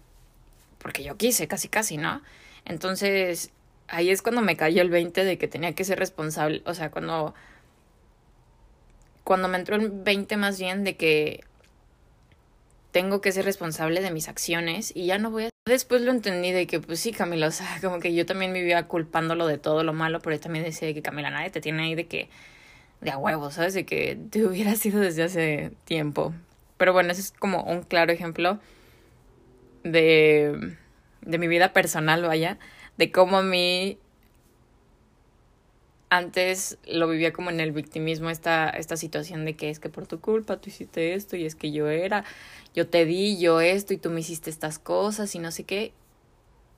porque 0.78 1.02
yo 1.02 1.16
quise, 1.16 1.48
casi 1.48 1.66
casi, 1.66 1.96
¿no? 1.96 2.22
Entonces, 2.64 3.50
ahí 3.88 4.10
es 4.10 4.22
cuando 4.22 4.40
me 4.40 4.56
cayó 4.56 4.82
el 4.82 4.90
20 4.90 5.24
de 5.24 5.38
que 5.38 5.48
tenía 5.48 5.74
que 5.74 5.84
ser 5.84 5.98
responsable, 5.98 6.62
o 6.66 6.74
sea, 6.74 6.90
cuando 6.90 7.34
cuando 9.24 9.48
me 9.48 9.56
entró 9.56 9.76
el 9.76 9.90
20 9.90 10.36
más 10.36 10.58
bien 10.58 10.84
de 10.84 10.96
que 10.96 11.44
tengo 12.92 13.20
que 13.20 13.32
ser 13.32 13.44
responsable 13.44 14.02
de 14.02 14.10
mis 14.10 14.28
acciones 14.28 14.92
y 14.94 15.06
ya 15.06 15.18
no 15.18 15.30
voy 15.30 15.44
a 15.44 15.54
Después 15.66 16.02
lo 16.02 16.10
entendí 16.10 16.52
de 16.52 16.66
que, 16.66 16.78
pues 16.78 17.00
sí, 17.00 17.10
Camila, 17.10 17.46
o 17.46 17.50
sea, 17.50 17.66
como 17.80 17.98
que 17.98 18.14
yo 18.14 18.26
también 18.26 18.52
vivía 18.52 18.86
culpándolo 18.86 19.46
de 19.46 19.56
todo 19.56 19.82
lo 19.82 19.94
malo, 19.94 20.20
pero 20.20 20.38
también 20.38 20.62
decía 20.62 20.92
que 20.92 21.00
Camila, 21.00 21.30
nadie 21.30 21.48
te 21.48 21.62
tiene 21.62 21.84
ahí 21.84 21.94
de 21.94 22.06
que, 22.06 22.28
de 23.00 23.10
a 23.10 23.16
huevo, 23.16 23.50
¿sabes? 23.50 23.72
De 23.72 23.86
que 23.86 24.18
te 24.30 24.44
hubiera 24.46 24.76
sido 24.76 25.00
desde 25.00 25.22
hace 25.22 25.72
tiempo. 25.86 26.34
Pero 26.76 26.92
bueno, 26.92 27.12
ese 27.12 27.22
es 27.22 27.32
como 27.32 27.62
un 27.62 27.82
claro 27.82 28.12
ejemplo 28.12 28.58
de, 29.84 30.76
de 31.22 31.38
mi 31.38 31.48
vida 31.48 31.72
personal, 31.72 32.22
vaya, 32.22 32.58
de 32.96 33.10
cómo 33.10 33.38
a 33.38 33.42
mí 33.42 33.98
antes 36.14 36.78
lo 36.86 37.08
vivía 37.08 37.32
como 37.32 37.50
en 37.50 37.58
el 37.58 37.72
victimismo 37.72 38.30
esta, 38.30 38.70
esta 38.70 38.96
situación 38.96 39.44
de 39.44 39.56
que 39.56 39.70
es 39.70 39.80
que 39.80 39.88
por 39.88 40.06
tu 40.06 40.20
culpa 40.20 40.58
tú 40.58 40.68
hiciste 40.68 41.14
esto 41.14 41.34
y 41.36 41.44
es 41.44 41.56
que 41.56 41.72
yo 41.72 41.88
era, 41.88 42.24
yo 42.72 42.88
te 42.88 43.04
di 43.04 43.38
yo 43.38 43.60
esto 43.60 43.94
y 43.94 43.96
tú 43.96 44.10
me 44.10 44.20
hiciste 44.20 44.48
estas 44.48 44.78
cosas 44.78 45.34
y 45.34 45.40
no 45.40 45.50
sé 45.50 45.64
qué. 45.64 45.92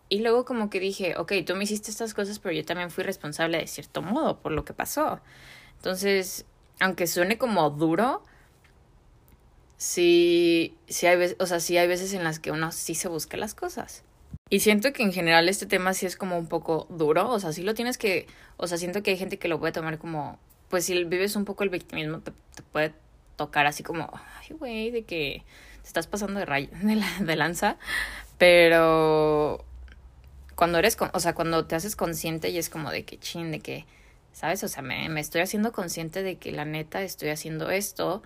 Y 0.09 0.21
luego 0.21 0.45
como 0.45 0.71
que 0.71 0.81
dije, 0.81 1.17
ok, 1.19 1.33
tú 1.45 1.55
me 1.55 1.65
hiciste 1.65 1.91
estas 1.91 2.15
cosas, 2.15 2.39
pero 2.39 2.55
yo 2.55 2.65
también 2.65 2.91
fui 2.91 3.05
responsable 3.05 3.59
de 3.59 3.67
cierto 3.67 4.01
modo 4.01 4.39
por 4.39 4.53
lo 4.53 4.65
que 4.65 4.73
pasó. 4.73 5.21
Entonces, 5.77 6.47
aunque 6.81 7.07
suene 7.07 7.37
como 7.37 7.69
duro, 7.71 8.23
sí, 9.77 10.77
sí 10.89 11.07
hay 11.07 11.17
veces, 11.17 11.37
o 11.41 11.47
sea, 11.47 11.61
sí 11.61 11.77
hay 11.77 11.89
veces 11.89 12.13
en 12.15 12.25
las 12.25 12.39
que 12.39 12.53
uno 12.53 12.73
sí 12.73 12.95
se 12.95 13.09
busca 13.09 13.37
las 13.37 13.55
cosas. 13.55 14.03
Y 14.49 14.61
siento 14.61 14.93
que 14.93 15.03
en 15.03 15.13
general 15.13 15.49
este 15.49 15.67
tema 15.67 15.93
sí 15.93 16.07
es 16.07 16.17
como 16.17 16.39
un 16.39 16.47
poco 16.47 16.87
duro, 16.89 17.29
o 17.31 17.41
sea, 17.41 17.53
sí 17.53 17.63
lo 17.63 17.75
tienes 17.75 17.99
que, 17.99 18.29
o 18.57 18.69
sea, 18.69 18.79
siento 18.79 19.03
que 19.03 19.11
hay 19.11 19.17
gente 19.17 19.39
que 19.39 19.49
lo 19.49 19.59
puede 19.59 19.73
tomar 19.73 19.99
como, 19.99 20.39
pues 20.69 20.85
si 20.85 21.03
vives 21.05 21.35
un 21.35 21.45
poco 21.45 21.65
el 21.65 21.71
victimismo, 21.71 22.21
te, 22.21 22.33
puede 22.71 22.95
tocar 23.35 23.67
así 23.67 23.83
como, 23.83 24.09
ay, 24.41 24.57
güey, 24.57 24.93
de 24.93 25.03
que 25.03 25.43
te 25.83 25.89
estás 25.89 26.07
pasando 26.07 26.39
de, 26.39 26.47
de, 26.83 27.25
de 27.25 27.37
lanza, 27.37 27.77
pero 28.39 29.65
cuando 30.55 30.79
eres, 30.79 30.97
o 31.13 31.21
sea, 31.21 31.35
cuando 31.35 31.67
te 31.67 31.75
haces 31.75 31.97
consciente 31.97 32.51
y 32.51 32.59
es 32.59 32.71
como 32.71 32.93
de 32.93 33.05
que 33.05 33.19
chin, 33.19 33.51
de 33.51 33.59
que, 33.59 33.85
¿sabes? 34.33 34.63
O 34.63 34.69
sea, 34.69 34.83
me 34.83 35.21
estoy 35.21 35.41
haciendo 35.41 35.73
consciente 35.73 36.23
de 36.23 36.37
que 36.37 36.53
la 36.53 36.65
neta 36.65 37.03
estoy 37.03 37.31
haciendo 37.31 37.71
esto 37.71 38.23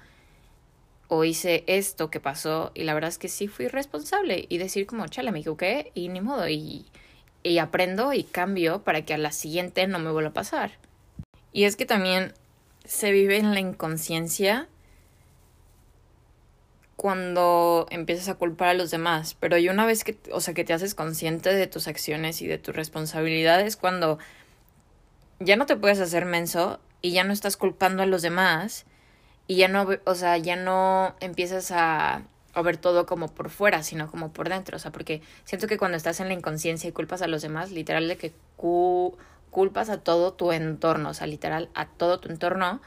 o 1.13 1.25
hice 1.25 1.65
esto 1.67 2.09
que 2.09 2.21
pasó 2.21 2.71
y 2.73 2.85
la 2.85 2.95
verdad 2.95 3.09
es 3.09 3.19
que 3.19 3.29
sí 3.29 3.49
fui 3.49 3.67
responsable 3.67 4.47
y 4.49 4.59
decir 4.59 4.87
como, 4.87 5.09
chale, 5.09 5.33
me 5.33 5.41
equivoqué 5.41 5.91
y 5.93 6.09
ni 6.09 6.21
modo 6.21 6.49
y, 6.49 6.87
y 7.43 7.59
aprendo 7.59 8.13
y 8.13 8.23
cambio 8.23 8.85
para 8.85 9.05
que 9.05 9.13
a 9.13 9.19
la 9.19 9.33
siguiente 9.33 9.89
no 9.89 9.99
me 9.99 10.13
vuelva 10.13 10.31
a 10.31 10.35
pasar. 10.35 10.71
Y 11.53 11.65
es 11.65 11.75
que 11.75 11.85
también 11.85 12.33
se 12.85 13.11
vive 13.11 13.39
en 13.39 13.55
la 13.55 13.59
inconsciencia 13.59 14.69
cuando 16.95 17.89
empiezas 17.91 18.29
a 18.29 18.37
culpar 18.37 18.69
a 18.69 18.75
los 18.75 18.93
demás, 18.93 19.37
pero 19.41 19.59
y 19.59 19.69
una 19.69 19.87
vez 19.87 20.05
que, 20.05 20.17
o 20.31 20.41
sea, 20.41 20.55
que 20.55 20.65
te 20.65 20.75
haces 20.75 20.95
consciente 20.95 21.53
de 21.53 21.67
tus 21.67 21.89
acciones 21.89 22.41
y 22.41 22.47
de 22.47 22.59
tus 22.59 22.77
responsabilidades, 22.77 23.77
cuando 23.77 24.21
ya 25.41 25.57
no 25.57 25.67
te 25.67 25.75
puedes 25.75 25.99
hacer 25.99 26.25
menso 26.25 26.79
y 27.03 27.11
ya 27.11 27.25
no 27.25 27.33
estás 27.33 27.57
culpando 27.57 28.05
a 28.05 28.07
los 28.07 28.23
demás 28.23 28.87
y 29.51 29.57
ya 29.57 29.67
no, 29.67 29.89
o 30.05 30.15
sea, 30.15 30.37
ya 30.37 30.55
no 30.55 31.17
empiezas 31.19 31.73
a, 31.73 32.23
ver 32.63 32.77
todo 32.77 33.05
como 33.05 33.27
por 33.27 33.51
fuera, 33.51 33.83
sino 33.83 34.09
como 34.09 34.33
por 34.33 34.49
dentro, 34.49 34.77
o 34.77 34.79
sea, 34.79 34.93
porque 34.93 35.23
siento 35.43 35.67
que 35.67 35.77
cuando 35.77 35.97
estás 35.97 36.21
en 36.21 36.29
la 36.29 36.35
inconsciencia 36.35 36.89
y 36.89 36.93
culpas 36.93 37.21
a 37.21 37.27
los 37.27 37.43
demás, 37.43 37.73
literal 37.73 38.07
de 38.07 38.17
que 38.17 38.33
culpas 38.55 39.91
a 39.91 39.99
todo 39.99 40.35
tu 40.35 40.53
entorno, 40.53 41.09
o 41.11 41.15
sea, 41.15 41.27
literal 41.27 41.69
a 41.75 41.89
todo 41.89 42.21
tu 42.21 42.29
entorno. 42.29 42.81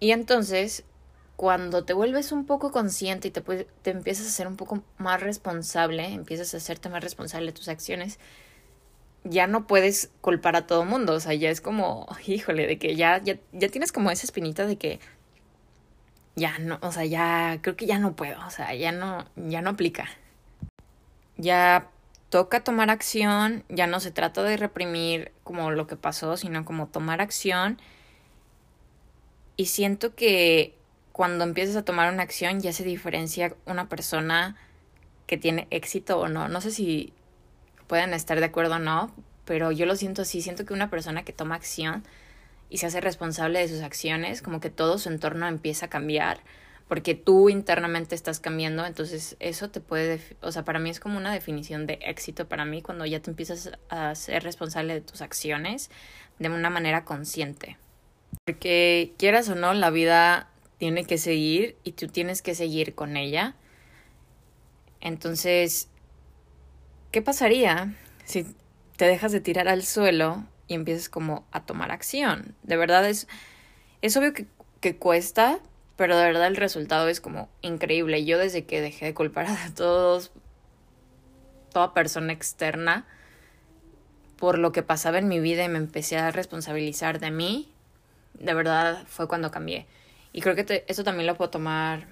Y 0.00 0.12
entonces, 0.12 0.84
cuando 1.36 1.84
te 1.84 1.92
vuelves 1.92 2.32
un 2.32 2.46
poco 2.46 2.72
consciente 2.72 3.28
y 3.28 3.30
te, 3.30 3.42
te 3.42 3.90
empiezas 3.90 4.28
a 4.28 4.30
ser 4.30 4.46
un 4.46 4.56
poco 4.56 4.82
más 4.96 5.20
responsable, 5.20 6.14
empiezas 6.14 6.54
a 6.54 6.56
hacerte 6.56 6.88
más 6.88 7.04
responsable 7.04 7.48
de 7.48 7.52
tus 7.52 7.68
acciones, 7.68 8.18
ya 9.22 9.46
no 9.46 9.66
puedes 9.66 10.10
culpar 10.22 10.56
a 10.56 10.66
todo 10.66 10.86
mundo, 10.86 11.12
o 11.12 11.20
sea, 11.20 11.34
ya 11.34 11.50
es 11.50 11.60
como, 11.60 12.06
híjole, 12.26 12.66
de 12.66 12.78
que 12.78 12.96
ya, 12.96 13.18
ya, 13.22 13.36
ya 13.52 13.68
tienes 13.68 13.92
como 13.92 14.10
esa 14.10 14.24
espinita 14.24 14.64
de 14.64 14.78
que 14.78 14.98
ya 16.36 16.58
no, 16.58 16.78
o 16.82 16.92
sea, 16.92 17.04
ya 17.04 17.58
creo 17.62 17.76
que 17.76 17.86
ya 17.86 17.98
no 17.98 18.16
puedo, 18.16 18.44
o 18.46 18.50
sea, 18.50 18.74
ya 18.74 18.92
no, 18.92 19.24
ya 19.36 19.62
no 19.62 19.70
aplica. 19.70 20.08
Ya 21.36 21.88
toca 22.30 22.64
tomar 22.64 22.90
acción, 22.90 23.64
ya 23.68 23.86
no 23.86 24.00
se 24.00 24.10
trata 24.10 24.42
de 24.42 24.56
reprimir 24.56 25.32
como 25.44 25.70
lo 25.70 25.86
que 25.86 25.96
pasó, 25.96 26.36
sino 26.36 26.64
como 26.64 26.88
tomar 26.88 27.20
acción. 27.20 27.80
Y 29.56 29.66
siento 29.66 30.14
que 30.14 30.74
cuando 31.12 31.44
empiezas 31.44 31.76
a 31.76 31.84
tomar 31.84 32.12
una 32.12 32.22
acción 32.22 32.60
ya 32.60 32.72
se 32.72 32.84
diferencia 32.84 33.54
una 33.66 33.88
persona 33.88 34.56
que 35.26 35.36
tiene 35.36 35.66
éxito 35.70 36.18
o 36.18 36.28
no. 36.28 36.48
No 36.48 36.60
sé 36.60 36.70
si 36.70 37.12
pueden 37.86 38.14
estar 38.14 38.38
de 38.40 38.46
acuerdo 38.46 38.76
o 38.76 38.78
no, 38.78 39.14
pero 39.44 39.70
yo 39.70 39.84
lo 39.86 39.96
siento 39.96 40.22
así, 40.22 40.40
siento 40.40 40.64
que 40.64 40.72
una 40.72 40.88
persona 40.88 41.24
que 41.24 41.32
toma 41.32 41.56
acción 41.56 42.04
y 42.72 42.78
se 42.78 42.86
hace 42.86 43.02
responsable 43.02 43.58
de 43.58 43.68
sus 43.68 43.82
acciones, 43.82 44.40
como 44.40 44.58
que 44.58 44.70
todo 44.70 44.96
su 44.96 45.10
entorno 45.10 45.46
empieza 45.46 45.86
a 45.86 45.90
cambiar, 45.90 46.40
porque 46.88 47.14
tú 47.14 47.50
internamente 47.50 48.14
estás 48.14 48.40
cambiando, 48.40 48.86
entonces 48.86 49.36
eso 49.40 49.68
te 49.68 49.80
puede, 49.80 50.20
o 50.40 50.50
sea, 50.52 50.64
para 50.64 50.78
mí 50.78 50.88
es 50.88 50.98
como 50.98 51.18
una 51.18 51.34
definición 51.34 51.86
de 51.86 51.98
éxito 52.00 52.48
para 52.48 52.64
mí 52.64 52.80
cuando 52.80 53.04
ya 53.04 53.20
te 53.20 53.28
empiezas 53.28 53.72
a 53.90 54.14
ser 54.14 54.42
responsable 54.42 54.94
de 54.94 55.00
tus 55.02 55.20
acciones 55.20 55.90
de 56.38 56.48
una 56.48 56.70
manera 56.70 57.04
consciente. 57.04 57.76
Porque 58.46 59.12
quieras 59.18 59.50
o 59.50 59.54
no, 59.54 59.74
la 59.74 59.90
vida 59.90 60.48
tiene 60.78 61.04
que 61.04 61.18
seguir 61.18 61.76
y 61.84 61.92
tú 61.92 62.08
tienes 62.08 62.40
que 62.40 62.54
seguir 62.54 62.94
con 62.94 63.18
ella. 63.18 63.54
Entonces, 65.02 65.90
¿qué 67.10 67.20
pasaría 67.20 67.94
si 68.24 68.46
te 68.96 69.04
dejas 69.04 69.30
de 69.30 69.40
tirar 69.40 69.68
al 69.68 69.82
suelo 69.82 70.46
y 70.72 70.74
empiezas 70.74 71.08
como 71.08 71.46
a 71.52 71.64
tomar 71.64 71.90
acción. 71.90 72.54
De 72.62 72.76
verdad 72.76 73.08
es, 73.08 73.28
es 74.00 74.16
obvio 74.16 74.32
que, 74.32 74.46
que 74.80 74.96
cuesta, 74.96 75.60
pero 75.96 76.16
de 76.16 76.24
verdad 76.24 76.46
el 76.46 76.56
resultado 76.56 77.08
es 77.08 77.20
como 77.20 77.48
increíble. 77.60 78.24
Yo 78.24 78.38
desde 78.38 78.64
que 78.64 78.80
dejé 78.80 79.06
de 79.06 79.14
culpar 79.14 79.46
a 79.46 79.72
todos, 79.74 80.32
toda 81.72 81.94
persona 81.94 82.32
externa, 82.32 83.06
por 84.38 84.58
lo 84.58 84.72
que 84.72 84.82
pasaba 84.82 85.18
en 85.18 85.28
mi 85.28 85.38
vida 85.38 85.64
y 85.64 85.68
me 85.68 85.78
empecé 85.78 86.18
a 86.18 86.32
responsabilizar 86.32 87.20
de 87.20 87.30
mí, 87.30 87.70
de 88.34 88.54
verdad 88.54 89.04
fue 89.06 89.28
cuando 89.28 89.50
cambié. 89.50 89.86
Y 90.32 90.40
creo 90.40 90.56
que 90.56 90.84
eso 90.88 91.04
también 91.04 91.26
lo 91.26 91.36
puedo 91.36 91.50
tomar 91.50 92.06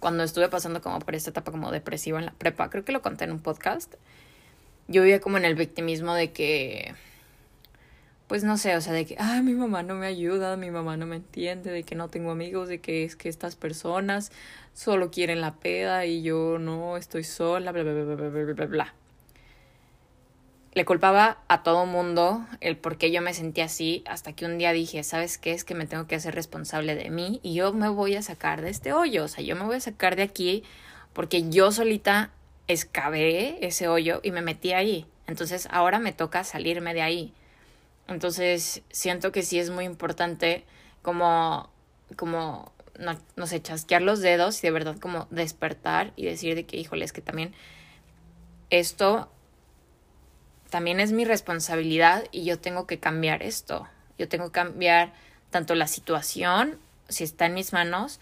cuando 0.00 0.24
estuve 0.24 0.48
pasando 0.48 0.80
como 0.80 0.98
por 0.98 1.14
esta 1.14 1.30
etapa 1.30 1.52
como 1.52 1.70
depresiva 1.70 2.18
en 2.18 2.26
la 2.26 2.32
prepa. 2.32 2.70
Creo 2.70 2.84
que 2.84 2.92
lo 2.92 3.02
conté 3.02 3.24
en 3.24 3.32
un 3.32 3.40
podcast. 3.40 3.94
Yo 4.88 5.02
vivía 5.02 5.20
como 5.20 5.36
en 5.36 5.44
el 5.44 5.54
victimismo 5.54 6.14
de 6.14 6.32
que 6.32 6.94
pues 8.30 8.44
no 8.44 8.56
sé, 8.58 8.76
o 8.76 8.80
sea, 8.80 8.92
de 8.92 9.06
que, 9.06 9.16
ah, 9.18 9.42
mi 9.42 9.54
mamá 9.54 9.82
no 9.82 9.96
me 9.96 10.06
ayuda, 10.06 10.56
mi 10.56 10.70
mamá 10.70 10.96
no 10.96 11.04
me 11.04 11.16
entiende, 11.16 11.72
de 11.72 11.82
que 11.82 11.96
no 11.96 12.06
tengo 12.06 12.30
amigos, 12.30 12.68
de 12.68 12.80
que 12.80 13.02
es 13.02 13.16
que 13.16 13.28
estas 13.28 13.56
personas 13.56 14.30
solo 14.72 15.10
quieren 15.10 15.40
la 15.40 15.56
peda 15.56 16.06
y 16.06 16.22
yo 16.22 16.60
no 16.60 16.96
estoy 16.96 17.24
sola, 17.24 17.72
bla, 17.72 17.82
bla, 17.82 17.92
bla, 17.92 18.14
bla, 18.14 18.28
bla, 18.28 18.52
bla, 18.54 18.66
bla. 18.66 18.94
Le 20.74 20.84
culpaba 20.84 21.38
a 21.48 21.64
todo 21.64 21.86
mundo 21.86 22.46
el 22.60 22.76
por 22.76 22.98
qué 22.98 23.10
yo 23.10 23.20
me 23.20 23.34
sentía 23.34 23.64
así, 23.64 24.04
hasta 24.06 24.32
que 24.32 24.46
un 24.46 24.58
día 24.58 24.70
dije, 24.70 25.02
¿sabes 25.02 25.36
qué? 25.36 25.50
Es 25.50 25.64
que 25.64 25.74
me 25.74 25.88
tengo 25.88 26.06
que 26.06 26.14
hacer 26.14 26.36
responsable 26.36 26.94
de 26.94 27.10
mí 27.10 27.40
y 27.42 27.54
yo 27.54 27.72
me 27.72 27.88
voy 27.88 28.14
a 28.14 28.22
sacar 28.22 28.62
de 28.62 28.70
este 28.70 28.92
hoyo, 28.92 29.24
o 29.24 29.28
sea, 29.28 29.42
yo 29.42 29.56
me 29.56 29.64
voy 29.64 29.74
a 29.74 29.80
sacar 29.80 30.14
de 30.14 30.22
aquí 30.22 30.62
porque 31.14 31.50
yo 31.50 31.72
solita 31.72 32.30
excavé 32.68 33.58
ese 33.66 33.88
hoyo 33.88 34.20
y 34.22 34.30
me 34.30 34.40
metí 34.40 34.72
ahí. 34.72 35.08
Entonces 35.26 35.66
ahora 35.72 35.98
me 35.98 36.12
toca 36.12 36.44
salirme 36.44 36.94
de 36.94 37.02
ahí. 37.02 37.34
Entonces, 38.10 38.82
siento 38.90 39.32
que 39.32 39.42
sí 39.42 39.58
es 39.58 39.70
muy 39.70 39.84
importante 39.84 40.64
como, 41.00 41.70
como, 42.16 42.72
no, 42.98 43.16
no 43.36 43.46
sé, 43.46 43.62
chasquear 43.62 44.02
los 44.02 44.20
dedos 44.20 44.62
y 44.62 44.66
de 44.66 44.72
verdad 44.72 44.98
como 44.98 45.26
despertar 45.30 46.12
y 46.16 46.26
decir 46.26 46.54
de 46.56 46.66
que, 46.66 46.76
híjole, 46.76 47.04
es 47.04 47.12
que 47.12 47.22
también 47.22 47.54
esto 48.68 49.30
también 50.70 51.00
es 51.00 51.12
mi 51.12 51.24
responsabilidad 51.24 52.24
y 52.30 52.44
yo 52.44 52.58
tengo 52.58 52.86
que 52.86 53.00
cambiar 53.00 53.42
esto. 53.42 53.88
Yo 54.18 54.28
tengo 54.28 54.46
que 54.46 54.52
cambiar 54.52 55.12
tanto 55.50 55.74
la 55.74 55.86
situación, 55.88 56.78
si 57.08 57.24
está 57.24 57.46
en 57.46 57.54
mis 57.54 57.72
manos, 57.72 58.20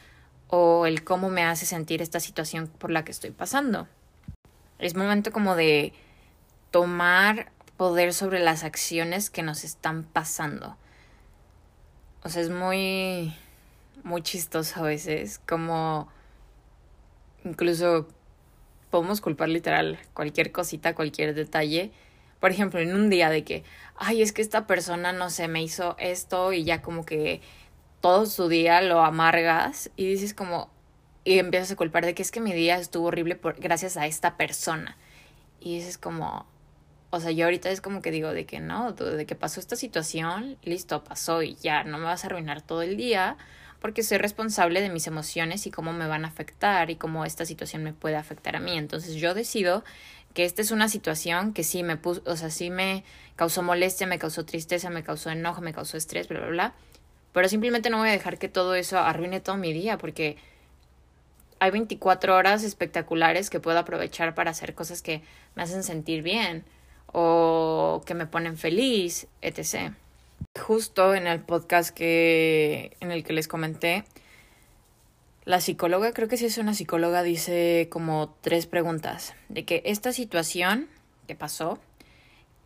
o 0.49 0.87
el 0.87 1.05
cómo 1.05 1.29
me 1.29 1.45
hace 1.45 1.67
sentir 1.67 2.01
esta 2.01 2.21
situación 2.21 2.69
por 2.69 2.91
la 2.91 3.05
que 3.05 3.13
estoy 3.13 3.31
pasando. 3.31 3.87
Es 4.79 4.95
momento 4.95 5.31
como 5.31 5.57
de 5.57 5.93
tomar 6.71 7.53
poder 7.79 8.13
sobre 8.13 8.41
las 8.41 8.65
acciones 8.65 9.31
que 9.31 9.43
nos 9.43 9.65
están 9.65 10.03
pasando. 10.03 10.77
O 12.25 12.29
sea, 12.29 12.43
es 12.43 12.51
muy, 12.51 13.35
muy 14.03 14.21
chistoso 14.21 14.81
a 14.81 14.83
veces, 14.83 15.39
como 15.47 16.09
incluso 17.45 18.09
podemos 18.91 19.21
culpar 19.21 19.49
literal 19.49 19.99
cualquier 20.13 20.51
cosita, 20.51 20.95
cualquier 20.95 21.35
detalle. 21.35 21.93
Por 22.41 22.51
ejemplo, 22.51 22.81
en 22.81 22.95
un 22.95 23.11
día 23.11 23.31
de 23.31 23.45
que, 23.45 23.63
ay, 23.97 24.23
es 24.23 24.33
que 24.33 24.43
esta 24.43 24.67
persona, 24.67 25.13
no 25.13 25.31
sé, 25.31 25.47
me 25.47 25.63
hizo 25.63 25.97
esto 25.99 26.53
y 26.53 26.65
ya 26.65 26.83
como 26.83 27.05
que 27.05 27.41
todo 28.01 28.27
su 28.27 28.49
día 28.49 28.83
lo 28.83 29.05
amargas 29.05 29.91
y 29.97 30.07
dices 30.07 30.35
como, 30.35 30.69
y 31.25 31.39
empiezas 31.39 31.71
a 31.71 31.77
culpar 31.77 32.05
de 32.05 32.15
que 32.15 32.23
es 32.23 32.33
que 32.33 32.41
mi 32.41 32.53
día 32.53 32.77
estuvo 32.79 33.07
horrible 33.07 33.37
por, 33.37 33.61
gracias 33.61 33.97
a 33.97 34.07
esta 34.07 34.37
persona. 34.37 34.97
y 35.61 35.77
dices 35.77 35.99
como, 35.99 36.47
o 37.11 37.21
sea, 37.21 37.31
yo 37.31 37.47
ahorita 37.47 37.71
es 37.71 37.81
como 37.81 38.03
que 38.03 38.11
digo 38.11 38.33
de 38.33 38.45
que 38.45 38.61
no, 38.61 38.93
de 38.93 39.25
que 39.27 39.35
pasó 39.35 39.61
esta 39.61 39.77
situación, 39.77 40.59
listo, 40.63 41.05
pasó 41.05 41.43
y 41.43 41.55
ya, 41.57 41.85
no 41.85 41.99
me 41.99 42.05
vas 42.05 42.25
a 42.25 42.27
arruinar 42.27 42.61
todo 42.63 42.83
el 42.83 42.97
día 42.97 43.37
porque 43.81 44.03
soy 44.03 44.19
responsable 44.19 44.81
de 44.81 44.91
mis 44.91 45.07
emociones 45.07 45.67
y 45.67 45.71
cómo 45.71 45.93
me 45.93 46.07
van 46.07 46.25
a 46.25 46.29
afectar 46.29 46.91
y 46.91 46.97
cómo 46.97 47.25
esta 47.25 47.47
situación 47.47 47.85
me 47.85 47.93
puede 47.93 48.17
afectar 48.17 48.57
a 48.57 48.61
mí. 48.61 48.77
Entonces 48.77 49.15
yo 49.15 49.35
decido 49.35 49.85
que 50.35 50.45
esta 50.45 50.63
es 50.63 50.71
una 50.71 50.89
situación 50.89 51.53
que 51.53 51.65
sí 51.65 51.83
me 51.83 51.97
puso, 51.97 52.23
o 52.27 52.37
sea, 52.37 52.51
sí 52.51 52.71
me 52.71 53.05
causó 53.37 53.63
molestia, 53.63 54.07
me 54.07 54.19
causó 54.19 54.45
tristeza, 54.45 54.91
me 54.91 55.03
causó 55.03 55.31
enojo, 55.31 55.61
me 55.61 55.73
causó 55.73 55.97
estrés, 55.97 56.29
bla, 56.29 56.41
bla, 56.41 56.49
bla. 56.49 56.75
Pero 57.33 57.49
simplemente 57.49 57.89
no 57.89 57.99
voy 57.99 58.09
a 58.09 58.13
dejar 58.13 58.39
que 58.39 58.49
todo 58.49 58.75
eso 58.75 58.99
arruine 58.99 59.41
todo 59.41 59.57
mi 59.57 59.73
día 59.73 59.97
porque 59.97 60.37
hay 61.61 61.71
24 61.71 62.35
horas 62.37 62.65
espectaculares 62.65 63.49
que 63.49 63.61
puedo 63.61 63.79
aprovechar 63.79 64.35
para 64.35 64.51
hacer 64.51 64.75
cosas 64.75 65.03
que 65.03 65.23
me 65.55 65.63
hacen 65.63 65.83
sentir 65.83 66.23
bien 66.23 66.65
o 67.13 68.03
que 68.07 68.15
me 68.15 68.27
ponen 68.27 68.57
feliz, 68.57 69.27
etc. 69.43 69.93
Justo 70.59 71.15
en 71.15 71.27
el 71.27 71.41
podcast 71.41 71.91
que 71.91 72.97
en 73.01 73.11
el 73.11 73.25
que 73.25 73.33
les 73.33 73.49
comenté, 73.49 74.05
la 75.45 75.61
psicóloga, 75.61 76.13
creo 76.13 76.29
que 76.29 76.37
sí 76.37 76.45
es 76.45 76.59
una 76.59 76.75
psicóloga, 76.75 77.23
dice 77.23 77.89
como 77.91 78.37
tres 78.43 78.67
preguntas 78.67 79.35
de 79.49 79.65
que 79.65 79.83
esta 79.87 80.13
situación 80.13 80.89
que 81.27 81.35
pasó, 81.35 81.79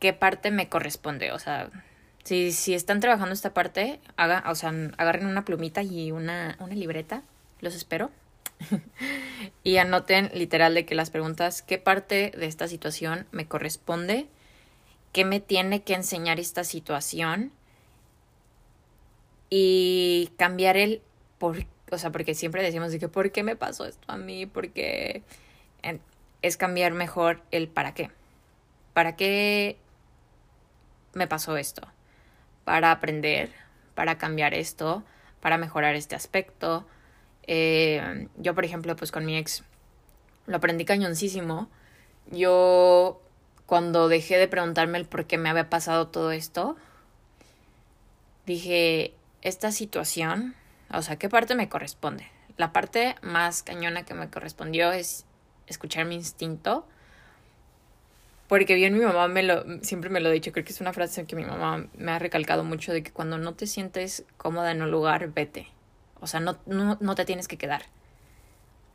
¿qué 0.01 0.13
parte 0.13 0.51
me 0.51 0.69
corresponde? 0.69 1.31
O 1.31 1.39
sea, 1.39 1.71
si, 2.25 2.51
si 2.51 2.75
están 2.75 3.01
trabajando 3.01 3.35
esta 3.35 3.55
parte, 3.55 4.01
haga, 4.17 4.43
o 4.49 4.55
sea, 4.55 4.73
agarren 4.99 5.27
una 5.27 5.45
plumita 5.45 5.83
y 5.83 6.11
una, 6.11 6.57
una 6.59 6.75
libreta, 6.75 7.23
los 7.61 7.75
espero. 7.75 8.11
y 9.65 9.77
anoten 9.77 10.31
literal 10.35 10.75
de 10.75 10.85
que 10.85 10.95
las 10.95 11.11
preguntas, 11.11 11.63
¿qué 11.63 11.79
parte 11.79 12.33
de 12.37 12.47
esta 12.47 12.69
situación 12.69 13.27
me 13.33 13.47
corresponde? 13.47 14.27
¿Qué 15.13 15.25
me 15.25 15.41
tiene 15.41 15.83
que 15.83 15.95
enseñar 15.95 16.41
esta 16.41 16.65
situación? 16.65 17.53
Y 19.51 20.31
cambiar 20.39 20.77
el 20.77 21.03
por, 21.39 21.67
o 21.91 21.99
sea, 21.99 22.11
porque 22.11 22.35
siempre 22.35 22.63
decimos 22.63 22.93
de 22.93 22.99
que 22.99 23.09
¿por 23.09 23.33
qué 23.33 23.43
me 23.43 23.57
pasó 23.57 23.85
esto 23.85 24.11
a 24.11 24.17
mí? 24.17 24.47
Porque 24.47 25.23
es 26.43 26.57
cambiar 26.57 26.93
mejor 26.93 27.43
el 27.51 27.69
para 27.69 27.95
qué. 27.95 28.11
¿Para 28.93 29.17
qué 29.17 29.77
me 31.15 31.27
pasó 31.27 31.57
esto? 31.57 31.87
Para 32.65 32.91
aprender, 32.91 33.51
para 33.95 34.19
cambiar 34.19 34.55
esto, 34.55 35.03
para 35.41 35.59
mejorar 35.59 35.95
este 35.95 36.15
aspecto, 36.15 36.87
eh, 37.47 38.29
yo, 38.37 38.55
por 38.55 38.65
ejemplo, 38.65 38.95
pues 38.97 39.13
con 39.13 39.25
mi 39.25 39.37
ex 39.37 39.65
lo 40.47 40.57
aprendí 40.57 40.85
cañoncísimo. 40.85 41.69
Yo, 42.31 43.21
cuando 43.67 44.09
dejé 44.09 44.39
de 44.39 44.49
preguntarme 44.49 44.99
el 44.99 45.07
por 45.07 45.27
qué 45.27 45.39
me 45.39 45.49
había 45.49 45.71
pasado 45.71 46.09
todo 46.09 46.33
esto, 46.33 46.77
dije, 48.47 49.15
esta 49.43 49.73
situación, 49.73 50.55
o 50.93 51.03
sea, 51.03 51.17
¿qué 51.17 51.29
parte 51.29 51.55
me 51.55 51.69
corresponde? 51.69 52.27
La 52.57 52.73
parte 52.73 53.17
más 53.23 53.63
cañona 53.63 54.05
que 54.05 54.15
me 54.15 54.29
correspondió 54.29 54.93
es 54.93 55.25
escuchar 55.67 56.07
mi 56.07 56.15
instinto. 56.15 56.87
Porque 58.49 58.75
bien 58.75 58.93
mi 58.93 59.05
mamá 59.05 59.29
me 59.29 59.43
lo, 59.43 59.65
siempre 59.83 60.11
me 60.11 60.21
lo 60.21 60.29
ha 60.29 60.33
dicho, 60.33 60.53
creo 60.53 60.65
que 60.65 60.73
es 60.73 60.81
una 60.83 60.93
frase 60.93 61.25
que 61.25 61.37
mi 61.37 61.45
mamá 61.45 61.87
me 61.97 62.13
ha 62.13 62.19
recalcado 62.19 62.65
mucho 62.65 62.93
de 62.93 63.03
que 63.03 63.11
cuando 63.11 63.39
no 63.39 63.55
te 63.55 63.67
sientes 63.67 64.25
cómoda 64.37 64.73
en 64.73 64.83
un 64.83 64.91
lugar, 64.91 65.33
vete. 65.33 65.69
O 66.23 66.27
sea, 66.27 66.41
no, 66.41 66.57
no, 66.67 66.97
no 67.01 67.15
te 67.15 67.25
tienes 67.25 67.49
que 67.49 67.59
quedar. 67.59 67.83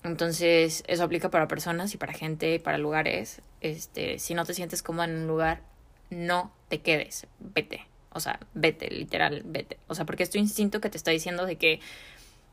Entonces, 0.03 0.84
eso 0.88 1.03
aplica 1.03 1.29
para 1.29 1.48
personas 1.48 1.93
y 1.93 1.98
para 1.98 2.13
gente, 2.13 2.60
para 2.60 2.77
lugares. 2.77 3.41
Este, 3.62 4.17
si 4.17 4.34
no 4.34 4.46
te 4.46 4.53
sientes 4.53 4.81
cómodo 4.81 5.05
en 5.05 5.17
un 5.17 5.27
lugar, 5.27 5.62
no 6.10 6.53
te 6.69 6.79
quedes, 6.79 7.27
vete. 7.39 7.86
O 8.13 8.19
sea, 8.19 8.39
vete, 8.53 8.89
literal, 8.89 9.43
vete. 9.46 9.77
O 9.88 9.96
sea, 9.96 10.05
porque 10.05 10.24
es 10.24 10.29
tu 10.29 10.38
instinto 10.38 10.79
que 10.79 10.89
te 10.89 10.98
está 10.98 11.12
diciendo 11.12 11.46
de 11.46 11.57
que, 11.57 11.81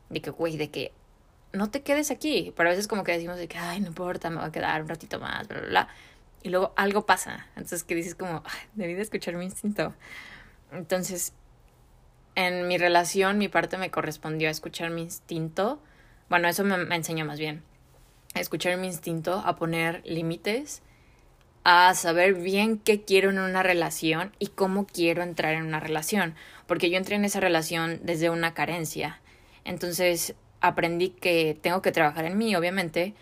de 0.09 0.21
que, 0.21 0.29
güey, 0.29 0.57
de 0.57 0.69
que 0.69 0.91
no 1.53 1.71
te 1.71 1.81
quedes 1.81 2.11
aquí. 2.11 2.53
Pero 2.55 2.69
a 2.69 2.71
veces 2.71 2.87
como 2.87 3.03
que 3.03 3.13
decimos 3.13 3.37
de 3.37 3.47
que, 3.47 3.57
ay, 3.57 3.79
no 3.79 3.87
importa, 3.87 4.29
me 4.29 4.37
voy 4.37 4.45
a 4.45 4.51
quedar 4.51 4.81
un 4.81 4.89
ratito 4.89 5.19
más, 5.19 5.47
bla, 5.47 5.59
bla, 5.59 5.69
bla. 5.69 5.87
Y 6.43 6.49
luego 6.49 6.73
algo 6.75 7.05
pasa. 7.05 7.47
Entonces 7.55 7.83
que 7.83 7.95
dices 7.95 8.15
como, 8.15 8.43
ay, 8.45 8.59
debí 8.73 8.93
de 8.93 9.01
escuchar 9.01 9.35
mi 9.35 9.45
instinto. 9.45 9.93
Entonces, 10.71 11.33
en 12.35 12.67
mi 12.67 12.77
relación 12.77 13.37
mi 13.37 13.47
parte 13.47 13.77
me 13.77 13.89
correspondió 13.89 14.49
a 14.49 14.51
escuchar 14.51 14.89
mi 14.89 15.01
instinto. 15.01 15.81
Bueno, 16.29 16.47
eso 16.47 16.63
me, 16.63 16.95
enseñó 16.95 17.25
más 17.25 17.39
bien. 17.39 17.63
A 18.33 18.41
escuchar 18.41 18.77
mi 18.77 18.87
instinto, 18.87 19.41
a 19.45 19.55
poner 19.55 20.01
límites, 20.05 20.81
a 21.63 21.93
saber 21.93 22.33
bien 22.33 22.77
qué 22.77 23.03
quiero 23.03 23.29
en 23.29 23.39
una 23.39 23.63
relación 23.63 24.33
y 24.37 24.47
cómo 24.47 24.85
quiero 24.85 25.23
entrar 25.23 25.53
en 25.53 25.65
una 25.65 25.79
relación. 25.79 26.35
Porque 26.67 26.89
yo 26.89 26.97
entré 26.97 27.15
en 27.15 27.25
esa 27.25 27.39
relación 27.39 28.01
desde 28.03 28.29
una 28.29 28.53
carencia. 28.53 29.21
Entonces 29.63 30.35
aprendí 30.59 31.09
que 31.09 31.57
tengo 31.61 31.81
que 31.81 31.93
trabajar 31.93 32.25
en 32.25 32.37
mí, 32.37 32.53
obviamente, 32.55 33.13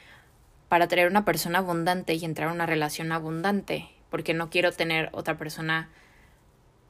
para 0.69 0.87
traer 0.87 1.07
una 1.07 1.23
persona 1.23 1.59
abundante 1.59 2.15
y 2.15 2.25
entrar 2.25 2.47
en 2.47 2.55
una 2.55 2.65
relación 2.65 3.11
abundante. 3.11 3.89
Porque 4.09 4.33
no 4.33 4.49
quiero 4.49 4.71
tener 4.71 5.09
otra 5.11 5.37
persona 5.37 5.89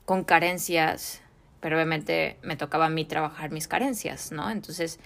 con 0.05 0.23
carencias 0.23 1.22
pero 1.63 1.77
obviamente 1.77 2.37
me 2.41 2.57
tocaba 2.57 2.87
a 2.87 2.89
mí 2.89 3.05
trabajar 3.05 3.49
mis 3.49 3.69
carencias, 3.69 4.33
¿no? 4.33 4.51
Entonces 4.51 4.99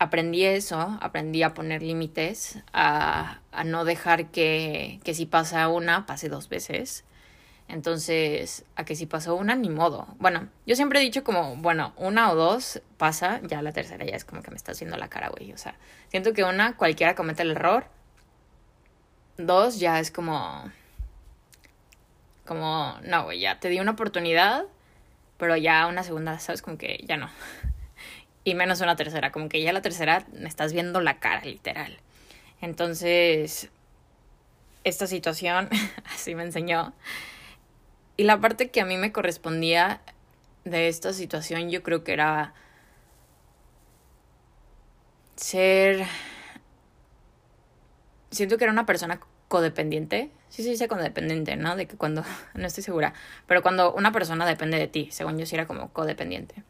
aprendí 0.00 0.44
eso, 0.44 0.98
aprendí 1.00 1.44
a 1.44 1.54
poner 1.54 1.82
límites, 1.82 2.58
a, 2.72 3.38
a 3.52 3.62
no 3.62 3.84
dejar 3.84 4.32
que, 4.32 4.98
que 5.04 5.14
si 5.14 5.26
pasa 5.26 5.68
una, 5.68 6.04
pase 6.04 6.28
dos 6.28 6.48
veces. 6.48 7.04
Entonces, 7.68 8.64
a 8.74 8.84
que 8.84 8.96
si 8.96 9.06
pasó 9.06 9.36
una, 9.36 9.54
ni 9.54 9.70
modo. 9.70 10.08
Bueno, 10.18 10.48
yo 10.66 10.74
siempre 10.74 10.98
he 10.98 11.02
dicho 11.02 11.22
como, 11.22 11.54
bueno, 11.54 11.92
una 11.96 12.32
o 12.32 12.34
dos 12.34 12.82
pasa, 12.96 13.40
ya 13.44 13.62
la 13.62 13.70
tercera 13.70 14.04
ya 14.04 14.16
es 14.16 14.24
como 14.24 14.42
que 14.42 14.50
me 14.50 14.56
está 14.56 14.72
haciendo 14.72 14.96
la 14.96 15.06
cara, 15.06 15.28
güey. 15.28 15.52
O 15.52 15.58
sea, 15.58 15.76
siento 16.08 16.32
que 16.32 16.42
una, 16.42 16.76
cualquiera 16.76 17.14
comete 17.14 17.42
el 17.42 17.52
error. 17.52 17.86
Dos, 19.36 19.78
ya 19.78 20.00
es 20.00 20.10
como, 20.10 20.64
como, 22.44 22.98
no, 23.04 23.22
güey, 23.22 23.38
ya 23.38 23.60
te 23.60 23.68
di 23.68 23.78
una 23.78 23.92
oportunidad, 23.92 24.64
pero 25.40 25.56
ya 25.56 25.86
una 25.86 26.04
segunda, 26.04 26.38
¿sabes? 26.38 26.62
Como 26.62 26.78
que 26.78 27.02
ya 27.08 27.16
no. 27.16 27.28
Y 28.42 28.54
menos 28.54 28.80
una 28.80 28.96
tercera, 28.96 29.32
como 29.32 29.50
que 29.50 29.60
ya 29.60 29.72
la 29.72 29.82
tercera 29.82 30.24
me 30.32 30.48
estás 30.48 30.72
viendo 30.72 31.00
la 31.02 31.18
cara, 31.18 31.44
literal. 31.44 31.98
Entonces, 32.62 33.68
esta 34.82 35.06
situación 35.06 35.68
así 36.14 36.34
me 36.34 36.44
enseñó. 36.44 36.94
Y 38.16 38.24
la 38.24 38.40
parte 38.40 38.70
que 38.70 38.80
a 38.80 38.86
mí 38.86 38.96
me 38.96 39.12
correspondía 39.12 40.00
de 40.64 40.88
esta 40.88 41.12
situación, 41.12 41.70
yo 41.70 41.82
creo 41.82 42.02
que 42.02 42.12
era 42.12 42.54
ser... 45.36 46.06
Siento 48.30 48.56
que 48.56 48.64
era 48.64 48.72
una 48.72 48.86
persona 48.86 49.20
codependiente 49.48 50.30
sí 50.50 50.62
se 50.62 50.70
dice 50.70 50.88
codependiente, 50.88 51.56
¿no? 51.56 51.76
De 51.76 51.86
que 51.86 51.96
cuando, 51.96 52.22
no 52.54 52.66
estoy 52.66 52.82
segura, 52.82 53.14
pero 53.46 53.62
cuando 53.62 53.94
una 53.94 54.12
persona 54.12 54.44
depende 54.46 54.78
de 54.78 54.88
ti, 54.88 55.08
según 55.10 55.38
yo 55.38 55.46
sí 55.46 55.54
era 55.54 55.66
como 55.66 55.90
codependiente. 55.92 56.62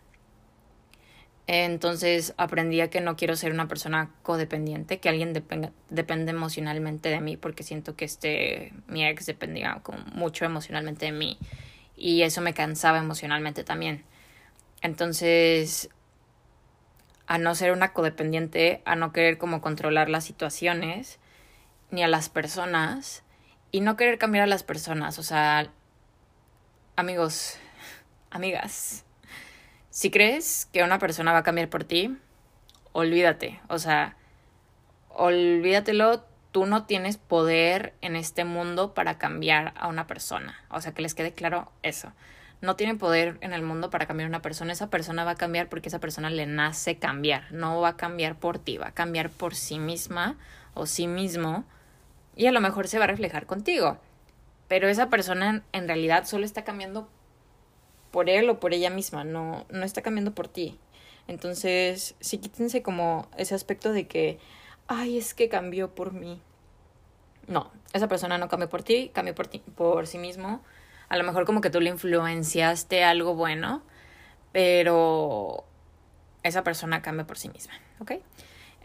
Entonces 1.46 2.32
aprendí 2.36 2.80
a 2.80 2.90
que 2.90 3.00
no 3.00 3.16
quiero 3.16 3.34
ser 3.34 3.52
una 3.52 3.66
persona 3.66 4.10
codependiente, 4.22 5.00
que 5.00 5.08
alguien 5.08 5.32
depende 5.32 6.30
emocionalmente 6.30 7.08
de 7.08 7.20
mí, 7.20 7.36
porque 7.36 7.64
siento 7.64 7.96
que 7.96 8.04
este, 8.04 8.72
mi 8.86 9.04
ex 9.04 9.26
dependía 9.26 9.80
como 9.82 9.98
mucho 10.12 10.44
emocionalmente 10.44 11.06
de 11.06 11.12
mí 11.12 11.38
y 11.96 12.22
eso 12.22 12.40
me 12.40 12.54
cansaba 12.54 12.98
emocionalmente 12.98 13.64
también. 13.64 14.04
Entonces, 14.80 15.90
a 17.26 17.38
no 17.38 17.54
ser 17.56 17.72
una 17.72 17.92
codependiente, 17.92 18.80
a 18.84 18.94
no 18.94 19.12
querer 19.12 19.36
como 19.36 19.60
controlar 19.60 20.08
las 20.08 20.24
situaciones 20.24 21.18
ni 21.90 22.04
a 22.04 22.08
las 22.08 22.28
personas, 22.28 23.24
y 23.72 23.80
no 23.80 23.96
querer 23.96 24.18
cambiar 24.18 24.44
a 24.44 24.48
las 24.48 24.62
personas. 24.62 25.18
O 25.18 25.22
sea, 25.22 25.70
amigos, 26.96 27.56
amigas, 28.30 29.04
si 29.90 30.10
crees 30.10 30.66
que 30.72 30.82
una 30.82 30.98
persona 30.98 31.32
va 31.32 31.38
a 31.38 31.42
cambiar 31.42 31.68
por 31.68 31.84
ti, 31.84 32.16
olvídate. 32.92 33.60
O 33.68 33.78
sea, 33.78 34.16
olvídatelo. 35.08 36.24
Tú 36.52 36.66
no 36.66 36.84
tienes 36.84 37.16
poder 37.16 37.94
en 38.00 38.16
este 38.16 38.44
mundo 38.44 38.92
para 38.92 39.18
cambiar 39.18 39.72
a 39.76 39.86
una 39.86 40.08
persona. 40.08 40.58
O 40.68 40.80
sea, 40.80 40.92
que 40.92 41.02
les 41.02 41.14
quede 41.14 41.32
claro 41.32 41.70
eso. 41.82 42.12
No 42.60 42.74
tiene 42.74 42.96
poder 42.96 43.38
en 43.40 43.52
el 43.52 43.62
mundo 43.62 43.88
para 43.88 44.06
cambiar 44.06 44.26
a 44.26 44.30
una 44.30 44.42
persona. 44.42 44.72
Esa 44.72 44.90
persona 44.90 45.24
va 45.24 45.32
a 45.32 45.36
cambiar 45.36 45.68
porque 45.68 45.88
esa 45.88 46.00
persona 46.00 46.28
le 46.28 46.46
nace 46.46 46.98
cambiar. 46.98 47.52
No 47.52 47.80
va 47.80 47.90
a 47.90 47.96
cambiar 47.96 48.34
por 48.34 48.58
ti, 48.58 48.78
va 48.78 48.88
a 48.88 48.94
cambiar 48.94 49.30
por 49.30 49.54
sí 49.54 49.78
misma 49.78 50.36
o 50.74 50.86
sí 50.86 51.06
mismo 51.06 51.64
y 52.36 52.46
a 52.46 52.52
lo 52.52 52.60
mejor 52.60 52.88
se 52.88 52.98
va 52.98 53.04
a 53.04 53.08
reflejar 53.08 53.46
contigo. 53.46 53.98
Pero 54.68 54.88
esa 54.88 55.10
persona 55.10 55.64
en, 55.72 55.88
realidad 55.88 56.26
solo 56.26 56.44
está 56.44 56.64
cambiando 56.64 57.08
por 58.10 58.30
él 58.30 58.48
o 58.50 58.60
por 58.60 58.72
ella 58.72 58.90
misma, 58.90 59.24
no, 59.24 59.66
no 59.68 59.84
está 59.84 60.02
cambiando 60.02 60.34
por 60.34 60.48
ti. 60.48 60.78
Entonces, 61.28 62.14
sí 62.20 62.38
quítense 62.38 62.82
como 62.82 63.28
ese 63.36 63.54
aspecto 63.54 63.92
de 63.92 64.06
que, 64.06 64.38
ay, 64.86 65.18
es 65.18 65.34
que 65.34 65.48
cambió 65.48 65.94
por 65.94 66.12
mí. 66.12 66.40
no, 67.46 67.70
esa 67.92 68.08
persona 68.08 68.38
no 68.38 68.48
cambió 68.48 68.68
por 68.68 68.82
ti, 68.82 69.10
cambió 69.12 69.34
por, 69.34 69.48
ti, 69.48 69.58
por 69.58 70.06
sí 70.06 70.18
mismo. 70.18 70.62
A 71.08 71.16
lo 71.16 71.24
mejor 71.24 71.44
como 71.44 71.60
que 71.60 71.70
tú 71.70 71.80
le 71.80 71.90
influenciaste 71.90 73.02
algo 73.02 73.34
bueno, 73.34 73.82
pero 74.52 75.64
esa 76.42 76.62
persona 76.62 77.02
cambia 77.02 77.26
por 77.26 77.38
sí 77.38 77.48
misma, 77.48 77.74
¿ok? 77.98 78.12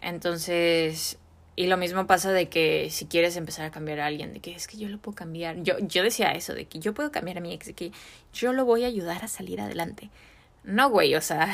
Entonces, 0.02 1.20
y 1.56 1.68
lo 1.68 1.78
mismo 1.78 2.06
pasa 2.06 2.32
de 2.32 2.50
que 2.50 2.90
si 2.92 3.06
quieres 3.06 3.38
empezar 3.38 3.66
a 3.66 3.72
cambiar 3.72 4.02
a 4.02 4.08
alguien, 4.08 4.34
de 4.34 4.42
que 4.42 4.54
es 4.54 4.68
que 4.68 4.78
yo 4.78 4.90
lo 4.90 4.98
puedo 4.98 5.16
cambiar. 5.16 5.64
Yo, 5.64 5.78
yo 5.80 6.04
decía 6.04 6.32
eso, 6.32 6.54
de 6.54 6.66
que 6.66 6.80
yo 6.80 6.94
puedo 6.94 7.12
cambiar 7.12 7.38
a 7.38 7.42
mi 7.42 7.54
ex, 7.54 7.68
de 7.68 7.74
que 7.74 7.92
yo 8.34 8.52
lo 8.52 8.66
voy 8.66 8.84
a 8.84 8.88
ayudar 8.88 9.24
a 9.24 9.28
salir 9.30 9.62
adelante. 9.62 10.10
No, 10.66 10.90
güey, 10.90 11.16
o 11.16 11.22
sea, 11.22 11.54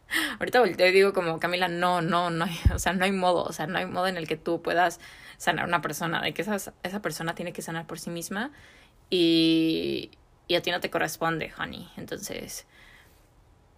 ahorita 0.38 0.60
volteo 0.60 0.86
y 0.86 0.92
digo 0.92 1.12
como, 1.12 1.38
Camila, 1.38 1.68
no, 1.68 2.00
no, 2.00 2.30
no, 2.30 2.46
o 2.74 2.78
sea, 2.78 2.94
no 2.94 3.04
hay 3.04 3.12
modo, 3.12 3.44
o 3.44 3.52
sea, 3.52 3.66
no 3.66 3.78
hay 3.78 3.86
modo 3.86 4.06
en 4.06 4.16
el 4.16 4.26
que 4.26 4.36
tú 4.36 4.62
puedas 4.62 5.00
sanar 5.36 5.66
a 5.66 5.68
una 5.68 5.82
persona, 5.82 6.22
de 6.22 6.32
que 6.32 6.42
esa, 6.42 6.56
esa 6.82 7.02
persona 7.02 7.34
tiene 7.34 7.52
que 7.52 7.60
sanar 7.60 7.86
por 7.86 7.98
sí 7.98 8.08
misma 8.08 8.52
y, 9.10 10.12
y 10.48 10.54
a 10.54 10.62
ti 10.62 10.70
no 10.70 10.80
te 10.80 10.88
corresponde, 10.88 11.52
honey. 11.58 11.90
Entonces, 11.98 12.66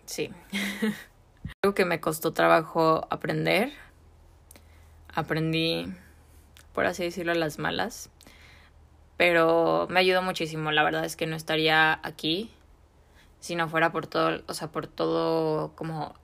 sí. 0.07 0.31
Algo 1.63 1.75
que 1.75 1.85
me 1.85 2.01
costó 2.01 2.33
trabajo 2.33 3.07
aprender 3.11 3.73
aprendí, 5.15 5.93
por 6.73 6.87
así 6.87 7.05
decirlo, 7.05 7.35
las 7.35 7.59
malas. 7.59 8.11
Pero 9.17 9.87
me 9.91 10.01
ayudó 10.01 10.23
muchísimo. 10.23 10.73
La 10.73 10.83
verdad 10.83 11.05
es 11.05 11.17
que 11.17 11.27
no 11.27 11.37
estaría 11.37 12.01
aquí 12.03 12.51
si 13.45 13.57
no 13.57 13.69
fuera 13.69 13.93
por 13.93 14.07
todo, 14.07 14.43
o 14.47 14.55
sea, 14.55 14.69
por 14.73 14.87
todo 14.87 15.77
como 15.77 16.15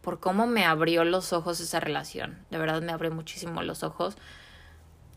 por 0.00 0.20
cómo 0.20 0.46
me 0.46 0.64
abrió 0.64 1.02
los 1.04 1.32
ojos 1.32 1.58
esa 1.60 1.80
relación. 1.80 2.38
De 2.50 2.58
verdad 2.58 2.82
me 2.82 2.92
abrió 2.92 3.10
muchísimo 3.10 3.62
los 3.62 3.82
ojos 3.82 4.16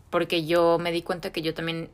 porque 0.09 0.45
yo 0.45 0.79
me 0.79 0.91
di 0.91 1.03
cuenta 1.03 1.31
que 1.31 1.41
yo 1.41 1.53
también 1.53 1.91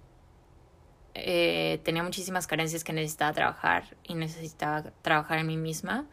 eh, 1.15 1.81
tenía 1.83 2.03
muchísimas 2.03 2.47
carencias 2.47 2.83
que 2.83 2.93
necesitaba 2.93 3.33
trabajar 3.33 3.97
y 4.03 4.15
necesitaba 4.15 4.83
trabajar 5.01 5.39
en 5.39 5.47
mí 5.47 5.57
misma. 5.57 6.05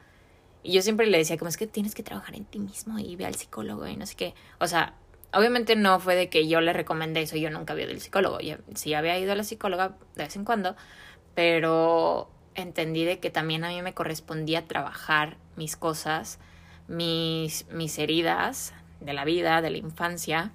Y 0.62 0.73
yo 0.73 0.83
siempre 0.83 1.07
le 1.07 1.18
decía, 1.18 1.38
como 1.38 1.49
es 1.49 1.57
que 1.57 1.66
tienes 1.66 1.94
que 1.94 2.03
trabajar 2.03 2.35
en 2.35 2.44
ti 2.44 2.59
mismo 2.59 2.99
y 2.99 3.16
ve 3.16 3.27
al 3.27 3.35
psicólogo 3.35 3.87
y 3.87 3.96
no 3.96 4.07
sé 4.07 4.14
qué. 4.14 4.35
O 4.59 4.66
sea, 4.66 4.94
obviamente 5.33 5.77
no 5.77 6.01
fue 6.01 6.16
de 6.16 6.29
que 6.29 6.49
yo 6.49 6.61
le 6.61 6.73
recomendé 6.73 7.23
eso, 7.23 7.37
yo 7.37 7.51
nunca 7.51 7.73
había 7.73 7.85
ido 7.85 7.94
al 7.94 8.01
psicólogo. 8.01 8.40
Yo, 8.40 8.57
sí 8.75 8.94
había 8.94 9.18
ido 9.18 9.33
a 9.33 9.37
la 9.37 9.44
psicóloga 9.44 9.96
de 10.16 10.25
vez 10.25 10.37
en 10.37 10.44
cuando, 10.44 10.77
pero 11.35 12.31
entendí 12.55 13.05
de 13.05 13.20
que 13.20 13.31
también 13.31 13.64
a 13.64 13.68
mí 13.68 13.81
me 13.83 13.94
correspondía 13.94 14.66
trabajar 14.66 15.38
mis 15.57 15.77
cosas, 15.77 16.38
mis, 16.88 17.66
mis 17.70 17.99
heridas 17.99 18.75
de 19.01 19.14
la 19.14 19.25
vida, 19.25 19.62
de 19.62 19.70
la 19.70 19.79
infancia, 19.79 20.53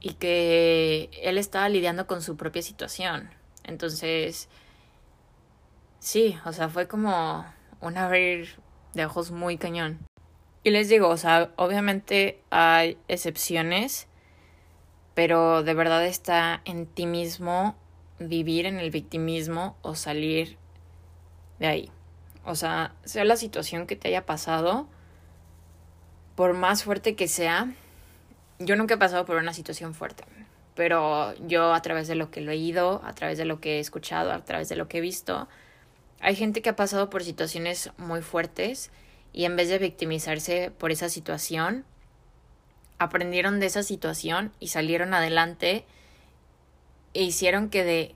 y 0.00 0.14
que 0.14 1.08
él 1.22 1.38
estaba 1.38 1.68
lidiando 1.70 2.06
con 2.06 2.20
su 2.20 2.36
propia 2.36 2.60
situación. 2.60 3.30
Entonces, 3.62 4.50
sí, 5.98 6.36
o 6.44 6.52
sea, 6.52 6.68
fue 6.68 6.86
como 6.86 7.46
un 7.80 7.96
abrir 7.96 8.56
de 8.94 9.04
ojos 9.04 9.30
muy 9.30 9.58
cañón. 9.58 9.98
Y 10.62 10.70
les 10.70 10.88
digo, 10.88 11.08
o 11.08 11.16
sea, 11.16 11.50
obviamente 11.56 12.40
hay 12.50 12.96
excepciones, 13.08 14.06
pero 15.14 15.62
de 15.62 15.74
verdad 15.74 16.04
está 16.06 16.62
en 16.64 16.86
ti 16.86 17.06
mismo 17.06 17.76
vivir 18.18 18.66
en 18.66 18.78
el 18.78 18.90
victimismo 18.90 19.76
o 19.82 19.94
salir 19.94 20.56
de 21.58 21.66
ahí. 21.66 21.90
O 22.44 22.54
sea, 22.54 22.94
sea 23.04 23.24
la 23.24 23.36
situación 23.36 23.86
que 23.86 23.96
te 23.96 24.08
haya 24.08 24.26
pasado, 24.26 24.88
por 26.34 26.54
más 26.54 26.82
fuerte 26.82 27.14
que 27.14 27.28
sea, 27.28 27.72
yo 28.58 28.76
nunca 28.76 28.94
he 28.94 28.98
pasado 28.98 29.24
por 29.24 29.36
una 29.36 29.52
situación 29.52 29.94
fuerte, 29.94 30.24
pero 30.74 31.34
yo 31.46 31.74
a 31.74 31.82
través 31.82 32.08
de 32.08 32.14
lo 32.14 32.30
que 32.30 32.40
he 32.40 32.42
leído, 32.42 33.02
a 33.04 33.14
través 33.14 33.38
de 33.38 33.44
lo 33.44 33.60
que 33.60 33.76
he 33.76 33.80
escuchado, 33.80 34.32
a 34.32 34.44
través 34.44 34.68
de 34.68 34.76
lo 34.76 34.88
que 34.88 34.98
he 34.98 35.00
visto, 35.00 35.48
hay 36.24 36.36
gente 36.36 36.62
que 36.62 36.70
ha 36.70 36.76
pasado 36.76 37.10
por 37.10 37.22
situaciones 37.22 37.90
muy 37.98 38.22
fuertes 38.22 38.90
y 39.34 39.44
en 39.44 39.56
vez 39.56 39.68
de 39.68 39.78
victimizarse 39.78 40.70
por 40.70 40.90
esa 40.90 41.10
situación, 41.10 41.84
aprendieron 42.98 43.60
de 43.60 43.66
esa 43.66 43.82
situación 43.82 44.50
y 44.58 44.68
salieron 44.68 45.12
adelante 45.12 45.84
e 47.12 47.22
hicieron 47.22 47.68
que 47.68 47.84
de 47.84 48.14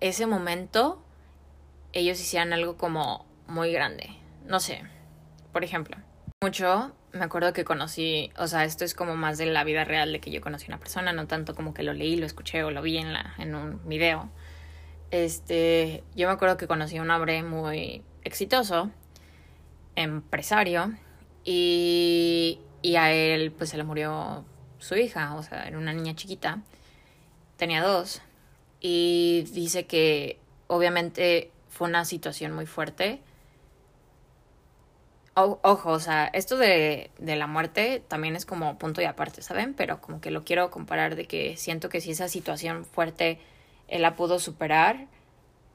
ese 0.00 0.24
momento 0.26 1.04
ellos 1.92 2.18
hicieran 2.18 2.54
algo 2.54 2.78
como 2.78 3.26
muy 3.46 3.70
grande. 3.72 4.08
No 4.46 4.58
sé, 4.58 4.82
por 5.52 5.64
ejemplo, 5.64 5.98
mucho 6.42 6.94
me 7.12 7.26
acuerdo 7.26 7.52
que 7.52 7.64
conocí, 7.64 8.32
o 8.38 8.46
sea, 8.46 8.64
esto 8.64 8.86
es 8.86 8.94
como 8.94 9.16
más 9.16 9.36
de 9.36 9.44
la 9.44 9.64
vida 9.64 9.84
real 9.84 10.12
de 10.12 10.20
que 10.20 10.30
yo 10.30 10.40
conocí 10.40 10.64
a 10.64 10.68
una 10.68 10.80
persona, 10.80 11.12
no 11.12 11.26
tanto 11.26 11.54
como 11.54 11.74
que 11.74 11.82
lo 11.82 11.92
leí, 11.92 12.16
lo 12.16 12.24
escuché 12.24 12.64
o 12.64 12.70
lo 12.70 12.80
vi 12.80 12.96
en, 12.96 13.12
la, 13.12 13.34
en 13.36 13.54
un 13.54 13.86
video 13.86 14.30
este, 15.14 16.02
yo 16.16 16.26
me 16.26 16.34
acuerdo 16.34 16.56
que 16.56 16.66
conocí 16.66 16.96
a 16.96 17.02
un 17.02 17.10
hombre 17.10 17.42
muy 17.44 18.02
exitoso, 18.24 18.90
empresario, 19.94 20.92
y, 21.44 22.58
y 22.82 22.96
a 22.96 23.12
él 23.12 23.52
pues 23.52 23.70
se 23.70 23.76
le 23.76 23.84
murió 23.84 24.44
su 24.78 24.96
hija, 24.96 25.36
o 25.36 25.42
sea, 25.44 25.68
era 25.68 25.78
una 25.78 25.92
niña 25.92 26.16
chiquita, 26.16 26.62
tenía 27.56 27.80
dos, 27.80 28.22
y 28.80 29.44
dice 29.52 29.86
que 29.86 30.40
obviamente 30.66 31.52
fue 31.68 31.88
una 31.88 32.04
situación 32.04 32.52
muy 32.52 32.66
fuerte. 32.66 33.20
ojo, 35.34 35.90
o 35.90 36.00
sea, 36.00 36.26
esto 36.26 36.56
de, 36.56 37.10
de, 37.18 37.36
la 37.36 37.46
muerte 37.46 38.02
también 38.08 38.34
es 38.34 38.46
como 38.46 38.78
punto 38.78 39.00
y 39.00 39.04
aparte, 39.04 39.42
¿saben? 39.42 39.74
Pero 39.74 40.00
como 40.00 40.20
que 40.20 40.32
lo 40.32 40.44
quiero 40.44 40.70
comparar 40.70 41.14
de 41.14 41.26
que 41.26 41.56
siento 41.56 41.88
que 41.88 42.00
si 42.00 42.10
esa 42.10 42.28
situación 42.28 42.84
fuerte 42.84 43.38
él 43.94 44.02
la 44.02 44.16
pudo 44.16 44.40
superar, 44.40 45.06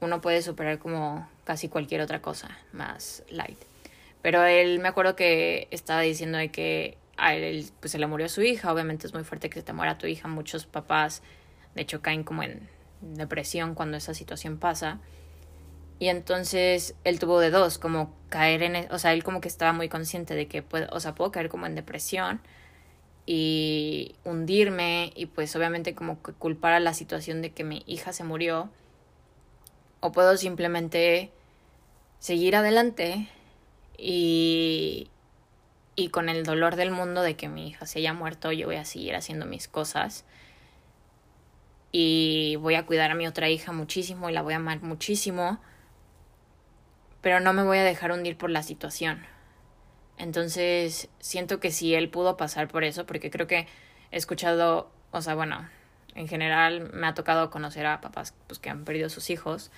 uno 0.02 0.20
puede 0.20 0.42
superar 0.42 0.78
como 0.78 1.26
casi 1.44 1.70
cualquier 1.70 2.02
otra 2.02 2.20
cosa 2.20 2.50
más 2.70 3.24
light. 3.30 3.58
Pero 4.20 4.44
él 4.44 4.78
me 4.78 4.88
acuerdo 4.88 5.16
que 5.16 5.68
estaba 5.70 6.02
diciendo 6.02 6.36
de 6.36 6.50
que 6.50 6.98
a 7.16 7.34
él 7.34 7.64
pues 7.80 7.92
se 7.92 7.98
le 7.98 8.06
murió 8.06 8.28
su 8.28 8.42
hija, 8.42 8.70
obviamente 8.70 9.06
es 9.06 9.14
muy 9.14 9.24
fuerte 9.24 9.48
que 9.48 9.60
se 9.60 9.64
te 9.64 9.72
muera 9.72 9.96
tu 9.96 10.06
hija, 10.06 10.28
muchos 10.28 10.66
papás 10.66 11.22
de 11.74 11.80
hecho 11.80 12.02
caen 12.02 12.22
como 12.22 12.42
en 12.42 12.68
depresión 13.00 13.74
cuando 13.74 13.96
esa 13.96 14.12
situación 14.12 14.58
pasa. 14.58 14.98
Y 15.98 16.08
entonces 16.08 16.94
él 17.04 17.18
tuvo 17.18 17.40
de 17.40 17.48
dos, 17.48 17.78
como 17.78 18.14
caer 18.28 18.62
en, 18.62 18.76
e, 18.76 18.88
o 18.90 18.98
sea, 18.98 19.14
él 19.14 19.24
como 19.24 19.40
que 19.40 19.48
estaba 19.48 19.72
muy 19.72 19.88
consciente 19.88 20.34
de 20.34 20.46
que 20.46 20.60
puedo, 20.60 20.88
o 20.92 21.00
sea, 21.00 21.14
puedo 21.14 21.32
caer 21.32 21.48
como 21.48 21.64
en 21.64 21.74
depresión 21.74 22.42
y 23.26 24.14
hundirme 24.24 25.12
y 25.14 25.26
pues 25.26 25.54
obviamente 25.56 25.94
como 25.94 26.22
que 26.22 26.32
culpar 26.32 26.72
a 26.72 26.80
la 26.80 26.94
situación 26.94 27.42
de 27.42 27.52
que 27.52 27.64
mi 27.64 27.82
hija 27.86 28.12
se 28.12 28.24
murió 28.24 28.70
o 30.00 30.12
puedo 30.12 30.36
simplemente 30.36 31.30
seguir 32.18 32.56
adelante 32.56 33.28
y, 33.96 35.08
y 35.94 36.08
con 36.08 36.28
el 36.28 36.44
dolor 36.44 36.76
del 36.76 36.90
mundo 36.90 37.22
de 37.22 37.36
que 37.36 37.48
mi 37.48 37.68
hija 37.68 37.86
se 37.86 37.98
haya 37.98 38.14
muerto 38.14 38.52
yo 38.52 38.66
voy 38.66 38.76
a 38.76 38.84
seguir 38.84 39.14
haciendo 39.14 39.46
mis 39.46 39.68
cosas 39.68 40.24
y 41.92 42.56
voy 42.60 42.74
a 42.74 42.86
cuidar 42.86 43.10
a 43.10 43.14
mi 43.14 43.26
otra 43.26 43.48
hija 43.48 43.72
muchísimo 43.72 44.30
y 44.30 44.32
la 44.32 44.42
voy 44.42 44.54
a 44.54 44.56
amar 44.56 44.80
muchísimo 44.80 45.60
pero 47.20 47.40
no 47.40 47.52
me 47.52 47.62
voy 47.62 47.78
a 47.78 47.84
dejar 47.84 48.12
hundir 48.12 48.38
por 48.38 48.50
la 48.50 48.62
situación 48.62 49.26
entonces, 50.20 51.08
siento 51.18 51.60
que 51.60 51.70
si 51.70 51.94
él 51.94 52.10
pudo 52.10 52.36
pasar 52.36 52.68
por 52.68 52.84
eso, 52.84 53.06
porque 53.06 53.30
creo 53.30 53.46
que 53.46 53.66
he 54.10 54.16
escuchado, 54.18 54.90
o 55.12 55.22
sea, 55.22 55.34
bueno, 55.34 55.66
en 56.14 56.28
general 56.28 56.90
me 56.92 57.06
ha 57.06 57.14
tocado 57.14 57.48
conocer 57.50 57.86
a 57.86 58.02
papás 58.02 58.34
pues, 58.46 58.58
que 58.58 58.68
han 58.68 58.84
perdido 58.84 59.08
sus 59.08 59.30
hijos, 59.30 59.70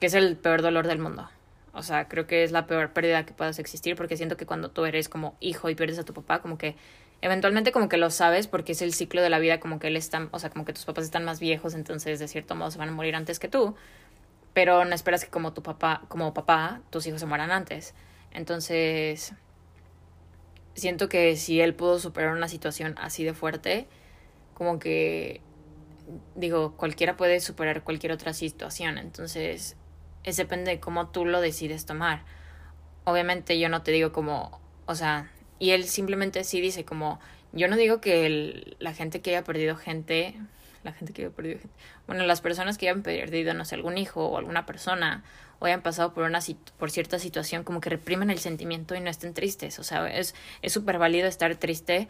que 0.00 0.06
es 0.06 0.14
el 0.14 0.36
peor 0.36 0.62
dolor 0.62 0.88
del 0.88 0.98
mundo. 0.98 1.30
O 1.72 1.82
sea, 1.82 2.08
creo 2.08 2.26
que 2.26 2.42
es 2.42 2.50
la 2.50 2.66
peor 2.66 2.92
pérdida 2.92 3.24
que 3.24 3.32
puedas 3.32 3.60
existir, 3.60 3.94
porque 3.94 4.16
siento 4.16 4.36
que 4.36 4.46
cuando 4.46 4.72
tú 4.72 4.84
eres 4.84 5.08
como 5.08 5.36
hijo 5.38 5.70
y 5.70 5.76
pierdes 5.76 6.00
a 6.00 6.04
tu 6.04 6.12
papá, 6.12 6.40
como 6.42 6.58
que 6.58 6.74
eventualmente 7.22 7.70
como 7.70 7.88
que 7.88 7.98
lo 7.98 8.10
sabes 8.10 8.48
porque 8.48 8.72
es 8.72 8.82
el 8.82 8.92
ciclo 8.92 9.22
de 9.22 9.30
la 9.30 9.38
vida, 9.38 9.60
como 9.60 9.78
que 9.78 9.86
él 9.86 9.96
está, 9.96 10.28
o 10.32 10.40
sea, 10.40 10.50
como 10.50 10.64
que 10.64 10.72
tus 10.72 10.86
papás 10.86 11.04
están 11.04 11.24
más 11.24 11.38
viejos, 11.38 11.74
entonces 11.74 12.18
de 12.18 12.26
cierto 12.26 12.56
modo 12.56 12.72
se 12.72 12.78
van 12.78 12.88
a 12.88 12.92
morir 12.92 13.14
antes 13.14 13.38
que 13.38 13.46
tú, 13.46 13.76
pero 14.54 14.84
no 14.84 14.94
esperas 14.94 15.24
que 15.24 15.30
como 15.30 15.52
tu 15.52 15.62
papá, 15.62 16.02
como 16.08 16.34
papá, 16.34 16.80
tus 16.90 17.06
hijos 17.06 17.20
se 17.20 17.26
mueran 17.26 17.52
antes. 17.52 17.94
Entonces, 18.34 19.32
siento 20.74 21.08
que 21.08 21.36
si 21.36 21.60
él 21.60 21.74
pudo 21.74 21.98
superar 21.98 22.34
una 22.34 22.48
situación 22.48 22.96
así 22.98 23.24
de 23.24 23.32
fuerte, 23.32 23.86
como 24.54 24.78
que, 24.78 25.40
digo, 26.34 26.76
cualquiera 26.76 27.16
puede 27.16 27.40
superar 27.40 27.82
cualquier 27.82 28.12
otra 28.12 28.32
situación. 28.32 28.98
Entonces, 28.98 29.76
es 30.24 30.36
depende 30.36 30.72
de 30.72 30.80
cómo 30.80 31.08
tú 31.08 31.24
lo 31.24 31.40
decides 31.40 31.86
tomar. 31.86 32.22
Obviamente 33.04 33.58
yo 33.58 33.68
no 33.68 33.82
te 33.82 33.92
digo 33.92 34.12
como, 34.12 34.60
o 34.86 34.94
sea, 34.94 35.30
y 35.58 35.70
él 35.70 35.84
simplemente 35.84 36.42
sí 36.44 36.60
dice 36.60 36.84
como, 36.84 37.20
yo 37.52 37.68
no 37.68 37.76
digo 37.76 38.00
que 38.00 38.76
la 38.78 38.94
gente 38.94 39.20
que 39.20 39.30
haya 39.30 39.44
perdido 39.44 39.76
gente, 39.76 40.34
la 40.82 40.92
gente 40.92 41.12
que 41.12 41.22
haya 41.22 41.34
perdido 41.34 41.60
gente, 41.60 41.74
bueno, 42.06 42.24
las 42.24 42.40
personas 42.40 42.78
que 42.78 42.88
hayan 42.88 43.02
perdido, 43.02 43.54
no 43.54 43.64
sé, 43.64 43.74
algún 43.74 43.98
hijo 43.98 44.26
o 44.26 44.38
alguna 44.38 44.66
persona 44.66 45.22
o 45.58 45.66
hayan 45.66 45.82
pasado 45.82 46.14
por, 46.14 46.24
una, 46.24 46.40
por 46.78 46.90
cierta 46.90 47.18
situación, 47.18 47.64
como 47.64 47.80
que 47.80 47.90
reprimen 47.90 48.30
el 48.30 48.38
sentimiento 48.38 48.94
y 48.94 49.00
no 49.00 49.10
estén 49.10 49.34
tristes. 49.34 49.78
O 49.78 49.84
sea, 49.84 50.06
es 50.08 50.34
súper 50.66 50.98
válido 50.98 51.28
estar 51.28 51.54
triste. 51.56 52.08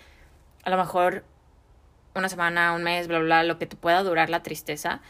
A 0.64 0.70
lo 0.70 0.76
mejor 0.76 1.24
una 2.14 2.28
semana, 2.28 2.72
un 2.72 2.82
mes, 2.82 3.08
bla, 3.08 3.18
bla, 3.18 3.42
lo 3.42 3.58
que 3.58 3.66
te 3.66 3.76
pueda 3.76 4.02
durar 4.02 4.30
la 4.30 4.42
tristeza, 4.42 5.00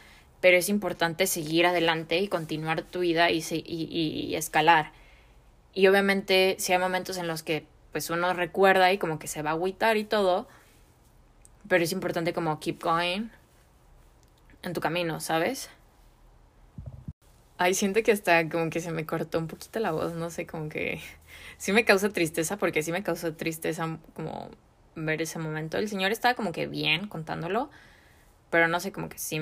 pero 0.40 0.56
es 0.56 0.68
importante 0.68 1.26
seguir 1.26 1.66
adelante 1.66 2.18
y 2.18 2.28
continuar 2.28 2.82
tu 2.82 3.00
vida 3.00 3.30
y, 3.30 3.44
y, 3.50 4.28
y 4.28 4.34
escalar. 4.36 4.92
Y 5.74 5.86
obviamente 5.86 6.56
si 6.58 6.72
hay 6.72 6.78
momentos 6.78 7.16
en 7.18 7.26
los 7.26 7.42
que 7.42 7.66
pues 7.92 8.10
uno 8.10 8.32
recuerda 8.32 8.92
y 8.92 8.98
como 8.98 9.18
que 9.18 9.28
se 9.28 9.42
va 9.42 9.50
a 9.50 9.52
agüitar 9.52 9.96
y 9.96 10.04
todo, 10.04 10.48
pero 11.68 11.84
es 11.84 11.92
importante 11.92 12.32
como 12.32 12.58
keep 12.58 12.82
going 12.82 13.28
en 14.62 14.72
tu 14.72 14.80
camino, 14.80 15.20
¿sabes? 15.20 15.70
Ay, 17.56 17.74
siento 17.74 18.02
que 18.02 18.12
hasta 18.12 18.48
como 18.48 18.68
que 18.70 18.80
se 18.80 18.90
me 18.90 19.06
cortó 19.06 19.38
un 19.38 19.46
poquito 19.46 19.78
la 19.78 19.92
voz, 19.92 20.14
no 20.14 20.30
sé, 20.30 20.46
como 20.46 20.68
que 20.68 21.00
sí 21.58 21.72
me 21.72 21.84
causa 21.84 22.08
tristeza, 22.10 22.56
porque 22.56 22.82
sí 22.82 22.90
me 22.92 23.02
causó 23.02 23.34
tristeza 23.34 23.98
como 24.14 24.50
ver 24.96 25.22
ese 25.22 25.38
momento. 25.38 25.78
El 25.78 25.88
señor 25.88 26.12
estaba 26.12 26.34
como 26.34 26.52
que 26.52 26.66
bien 26.66 27.06
contándolo, 27.08 27.70
pero 28.50 28.68
no 28.68 28.80
sé, 28.80 28.92
como 28.92 29.08
que 29.08 29.18
sí, 29.18 29.40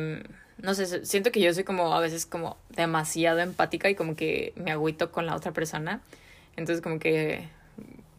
no 0.58 0.74
sé, 0.74 1.06
siento 1.06 1.32
que 1.32 1.40
yo 1.40 1.52
soy 1.54 1.64
como 1.64 1.94
a 1.94 2.00
veces 2.00 2.26
como 2.26 2.56
demasiado 2.70 3.40
empática 3.40 3.90
y 3.90 3.94
como 3.94 4.16
que 4.16 4.52
me 4.56 4.72
agüito 4.72 5.12
con 5.12 5.26
la 5.26 5.36
otra 5.36 5.52
persona. 5.52 6.02
Entonces 6.56 6.82
como 6.82 6.98
que 6.98 7.48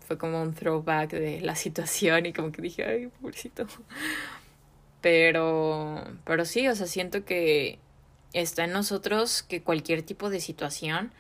fue 0.08 0.18
como 0.18 0.42
un 0.42 0.54
throwback 0.54 1.12
de 1.12 1.42
la 1.42 1.56
situación 1.58 2.26
y 2.26 2.34
como 2.34 2.52
que 2.52 2.62
dije, 2.62 2.84
ay, 2.86 3.08
pobrecito. 3.22 3.68
Pero, 5.02 6.02
pero 6.26 6.46
sí, 6.46 6.68
o 6.68 6.76
sea, 6.76 6.88
siento 6.88 7.26
que 7.26 7.80
está 8.34 8.66
en 8.66 8.72
nosotros 8.72 9.44
que 9.44 9.62
cualquier 9.62 10.04
tipo 10.04 10.30
de 10.30 10.40
situación 10.40 11.14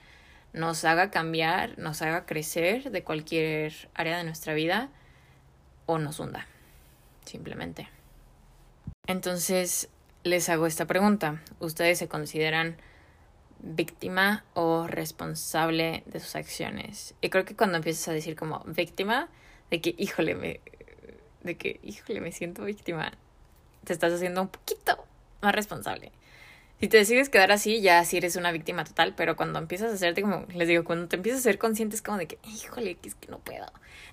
nos 0.52 0.86
haga 0.86 1.10
cambiar, 1.10 1.78
nos 1.80 2.02
haga 2.02 2.26
crecer 2.26 2.91
de 2.91 3.04
cualquier 3.04 3.89
área 3.93 4.17
de 4.17 4.23
nuestra 4.23 4.54
vida 4.54 4.89
o 5.86 5.97
nos 5.97 6.19
hunda, 6.19 6.47
simplemente. 7.26 7.89
Entonces, 9.08 9.89
les 10.23 10.47
hago 10.49 10.67
esta 10.67 10.86
pregunta. 10.86 11.41
¿Ustedes 11.60 11.97
se 11.97 12.08
consideran 12.08 12.78
víctima 13.60 14.45
o 14.54 14.88
responsable 14.88 16.04
de 16.06 16.19
sus 16.19 16.36
acciones? 16.36 17.15
Y 17.21 17.30
creo 17.30 17.45
que 17.45 17.56
cuando 17.56 17.78
empiezas 17.78 18.08
a 18.08 18.13
decir 18.13 18.36
como 18.36 18.63
víctima, 18.65 19.30
de 19.69 19.82
que, 19.82 19.95
híjole, 19.97 20.36
me, 20.36 20.60
de 21.41 21.58
que, 21.58 21.80
híjole, 21.84 22.21
me 22.21 22.32
siento 22.32 22.63
víctima, 22.63 23.12
te 23.84 23.93
estás 23.93 24.13
haciendo 24.13 24.41
un 24.41 24.47
poquito 24.49 25.04
más 25.41 25.54
responsable. 25.54 26.12
Si 26.83 26.89
te 26.89 26.97
decides 26.97 27.29
quedar 27.29 27.53
así, 27.53 27.79
ya 27.79 28.03
sí 28.03 28.17
eres 28.17 28.35
una 28.35 28.51
víctima 28.51 28.83
total, 28.83 29.13
pero 29.15 29.37
cuando 29.37 29.57
empiezas 29.57 29.89
a 29.91 29.93
hacerte 29.93 30.21
como, 30.21 30.45
les 30.53 30.67
digo, 30.67 30.83
cuando 30.83 31.07
te 31.07 31.15
empiezas 31.15 31.39
a 31.39 31.43
ser 31.43 31.57
consciente 31.57 31.95
es 31.95 32.01
como 32.01 32.17
de 32.17 32.27
que, 32.27 32.39
híjole, 32.43 32.95
que 32.95 33.07
es 33.07 33.15
que 33.15 33.29
no 33.29 33.39
puedo. 33.39 33.65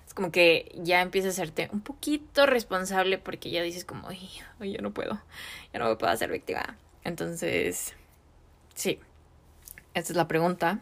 Es 0.07 0.13
como 0.13 0.31
que 0.31 0.71
ya 0.81 1.01
empiezas 1.01 1.37
a 1.37 1.41
hacerte 1.41 1.67
un 1.73 1.81
poquito 1.81 2.45
responsable 2.45 3.17
porque 3.17 3.51
ya 3.51 3.61
dices 3.61 3.83
como, 3.83 4.07
ay, 4.07 4.29
ay, 4.61 4.71
yo 4.71 4.81
no 4.81 4.91
puedo, 4.91 5.21
yo 5.73 5.79
no 5.81 5.89
me 5.89 5.97
puedo 5.97 6.13
hacer 6.13 6.31
víctima. 6.31 6.77
Entonces, 7.03 7.93
sí, 8.73 9.01
esta 9.93 10.13
es 10.13 10.15
la 10.15 10.29
pregunta. 10.29 10.79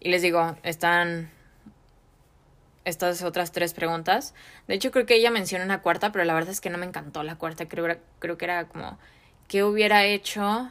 Y 0.00 0.08
les 0.08 0.22
digo, 0.22 0.56
están 0.62 1.30
estas 2.86 3.22
otras 3.22 3.52
tres 3.52 3.74
preguntas. 3.74 4.32
De 4.68 4.74
hecho, 4.74 4.90
creo 4.90 5.04
que 5.04 5.16
ella 5.16 5.30
menciona 5.30 5.66
una 5.66 5.82
cuarta, 5.82 6.12
pero 6.12 6.24
la 6.24 6.32
verdad 6.32 6.52
es 6.52 6.62
que 6.62 6.70
no 6.70 6.78
me 6.78 6.86
encantó 6.86 7.22
la 7.24 7.36
cuarta. 7.36 7.68
Creo, 7.68 7.98
creo 8.20 8.38
que 8.38 8.44
era 8.46 8.68
como, 8.68 8.98
¿qué 9.48 9.64
hubiera 9.64 10.06
hecho 10.06 10.70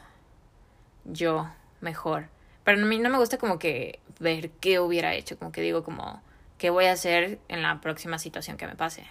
yo 1.11 1.49
mejor? 1.81 2.27
Pero 2.63 2.81
a 2.81 2.85
mí 2.85 2.99
no 2.99 3.09
me 3.09 3.17
gusta 3.17 3.37
como 3.37 3.59
que 3.59 3.99
ver 4.19 4.51
qué 4.59 4.79
hubiera 4.79 5.13
hecho, 5.13 5.37
como 5.37 5.51
que 5.51 5.61
digo 5.61 5.83
como, 5.83 6.21
¿qué 6.57 6.69
voy 6.69 6.85
a 6.85 6.91
hacer 6.91 7.39
en 7.47 7.61
la 7.61 7.81
próxima 7.81 8.19
situación 8.19 8.57
que 8.57 8.67
me 8.67 8.75
pase? 8.75 9.03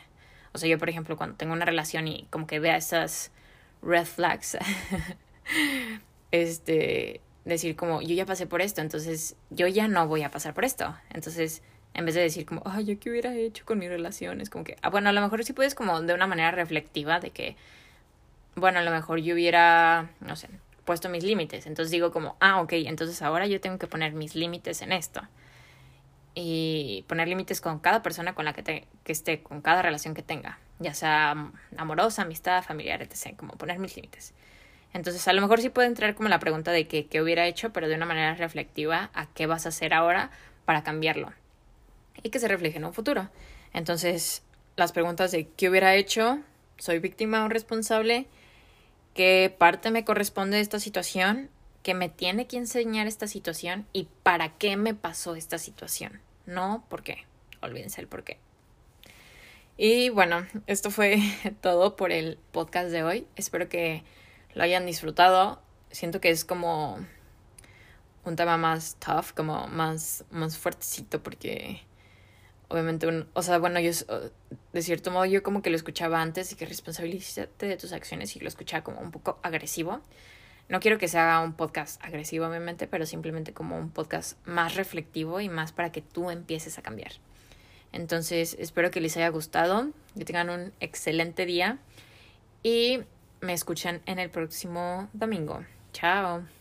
O 0.52 0.58
sea, 0.58 0.68
yo, 0.68 0.78
por 0.78 0.88
ejemplo, 0.88 1.16
cuando 1.16 1.36
tengo 1.36 1.52
una 1.52 1.64
relación 1.64 2.08
y 2.08 2.26
como 2.30 2.46
que 2.46 2.60
vea 2.60 2.76
esas 2.76 3.32
red 3.82 4.04
flags, 4.04 4.58
este, 6.30 7.20
decir 7.44 7.76
como, 7.76 8.00
yo 8.02 8.14
ya 8.14 8.26
pasé 8.26 8.46
por 8.46 8.62
esto, 8.62 8.80
entonces 8.80 9.36
yo 9.50 9.66
ya 9.66 9.88
no 9.88 10.06
voy 10.06 10.22
a 10.22 10.30
pasar 10.30 10.54
por 10.54 10.64
esto. 10.64 10.94
Entonces, 11.10 11.62
en 11.94 12.04
vez 12.04 12.14
de 12.14 12.20
decir 12.20 12.46
como, 12.46 12.62
ay, 12.64 12.84
yo 12.84 13.00
qué 13.00 13.10
hubiera 13.10 13.34
hecho 13.34 13.64
con 13.64 13.78
mis 13.78 13.88
relaciones, 13.88 14.50
como 14.50 14.64
que, 14.64 14.76
ah, 14.82 14.90
bueno, 14.90 15.08
a 15.08 15.12
lo 15.12 15.20
mejor 15.20 15.44
sí 15.44 15.52
puedes 15.52 15.74
como 15.74 16.00
de 16.00 16.14
una 16.14 16.26
manera 16.26 16.50
reflectiva 16.50 17.20
de 17.20 17.30
que, 17.30 17.56
bueno, 18.54 18.78
a 18.78 18.82
lo 18.82 18.90
mejor 18.90 19.18
yo 19.18 19.34
hubiera, 19.34 20.10
no 20.20 20.36
sé, 20.36 20.48
puesto 20.88 21.10
mis 21.10 21.22
límites. 21.22 21.66
Entonces 21.66 21.90
digo 21.90 22.10
como, 22.10 22.38
ah, 22.40 22.62
ok, 22.62 22.72
entonces 22.72 23.20
ahora 23.20 23.46
yo 23.46 23.60
tengo 23.60 23.78
que 23.78 23.86
poner 23.86 24.14
mis 24.14 24.34
límites 24.34 24.80
en 24.80 24.92
esto. 24.92 25.20
Y 26.34 27.04
poner 27.08 27.28
límites 27.28 27.60
con 27.60 27.78
cada 27.78 28.02
persona 28.02 28.34
con 28.34 28.46
la 28.46 28.54
que, 28.54 28.62
te, 28.62 28.86
que 29.04 29.12
esté, 29.12 29.42
con 29.42 29.60
cada 29.60 29.82
relación 29.82 30.14
que 30.14 30.22
tenga, 30.22 30.58
ya 30.78 30.94
sea 30.94 31.52
amorosa, 31.76 32.22
amistad, 32.22 32.64
familiar, 32.64 33.02
etc. 33.02 33.36
Como 33.36 33.52
poner 33.52 33.78
mis 33.78 33.96
límites. 33.96 34.32
Entonces, 34.94 35.28
a 35.28 35.34
lo 35.34 35.42
mejor 35.42 35.60
sí 35.60 35.68
puede 35.68 35.88
entrar 35.88 36.14
como 36.14 36.30
la 36.30 36.38
pregunta 36.38 36.72
de 36.72 36.88
que, 36.88 37.04
qué 37.06 37.20
hubiera 37.20 37.46
hecho, 37.46 37.70
pero 37.70 37.86
de 37.86 37.94
una 37.94 38.06
manera 38.06 38.34
reflectiva 38.34 39.10
a 39.12 39.26
qué 39.26 39.44
vas 39.46 39.66
a 39.66 39.68
hacer 39.68 39.92
ahora 39.92 40.30
para 40.64 40.82
cambiarlo 40.84 41.34
y 42.22 42.30
que 42.30 42.38
se 42.38 42.48
refleje 42.48 42.78
en 42.78 42.86
un 42.86 42.94
futuro. 42.94 43.28
Entonces, 43.74 44.42
las 44.76 44.92
preguntas 44.92 45.32
de 45.32 45.48
qué 45.48 45.68
hubiera 45.68 45.94
hecho, 45.96 46.38
soy 46.78 46.98
víctima 46.98 47.44
o 47.44 47.48
responsable, 47.50 48.26
qué 49.18 49.52
parte 49.58 49.90
me 49.90 50.04
corresponde 50.04 50.58
de 50.58 50.62
esta 50.62 50.78
situación, 50.78 51.50
qué 51.82 51.92
me 51.92 52.08
tiene 52.08 52.46
que 52.46 52.56
enseñar 52.56 53.08
esta 53.08 53.26
situación 53.26 53.84
y 53.92 54.06
para 54.22 54.56
qué 54.58 54.76
me 54.76 54.94
pasó 54.94 55.34
esta 55.34 55.58
situación. 55.58 56.20
No 56.46 56.84
por 56.88 57.02
qué. 57.02 57.26
Olvídense 57.60 58.00
el 58.00 58.06
por 58.06 58.22
qué. 58.22 58.38
Y 59.76 60.10
bueno, 60.10 60.46
esto 60.68 60.92
fue 60.92 61.18
todo 61.60 61.96
por 61.96 62.12
el 62.12 62.38
podcast 62.52 62.90
de 62.90 63.02
hoy. 63.02 63.26
Espero 63.34 63.68
que 63.68 64.04
lo 64.54 64.62
hayan 64.62 64.86
disfrutado. 64.86 65.60
Siento 65.90 66.20
que 66.20 66.30
es 66.30 66.44
como 66.44 67.04
un 68.24 68.36
tema 68.36 68.56
más 68.56 68.98
tough, 69.00 69.34
como 69.34 69.66
más, 69.66 70.24
más 70.30 70.56
fuertecito 70.58 71.24
porque 71.24 71.82
obviamente, 72.68 73.06
un, 73.06 73.28
o 73.32 73.42
sea, 73.42 73.58
bueno, 73.58 73.80
yo, 73.80 73.90
de 74.72 74.82
cierto 74.82 75.10
modo, 75.10 75.24
yo 75.24 75.42
como 75.42 75.62
que 75.62 75.70
lo 75.70 75.76
escuchaba 75.76 76.20
antes 76.20 76.52
y 76.52 76.56
que 76.56 76.66
responsabilízate 76.66 77.66
de 77.66 77.76
tus 77.76 77.92
acciones 77.92 78.36
y 78.36 78.40
lo 78.40 78.48
escuchaba 78.48 78.84
como 78.84 79.00
un 79.00 79.10
poco 79.10 79.38
agresivo. 79.42 80.00
No 80.68 80.80
quiero 80.80 80.98
que 80.98 81.08
sea 81.08 81.40
un 81.40 81.54
podcast 81.54 82.02
agresivo, 82.04 82.46
obviamente, 82.46 82.86
pero 82.86 83.06
simplemente 83.06 83.54
como 83.54 83.78
un 83.78 83.90
podcast 83.90 84.36
más 84.46 84.74
reflectivo 84.74 85.40
y 85.40 85.48
más 85.48 85.72
para 85.72 85.90
que 85.92 86.02
tú 86.02 86.30
empieces 86.30 86.78
a 86.78 86.82
cambiar. 86.82 87.12
Entonces, 87.92 88.54
espero 88.58 88.90
que 88.90 89.00
les 89.00 89.16
haya 89.16 89.30
gustado, 89.30 89.88
que 90.16 90.26
tengan 90.26 90.50
un 90.50 90.72
excelente 90.80 91.46
día 91.46 91.78
y 92.62 93.00
me 93.40 93.54
escuchan 93.54 94.02
en 94.04 94.18
el 94.18 94.28
próximo 94.28 95.08
domingo. 95.14 95.64
Chao. 95.94 96.57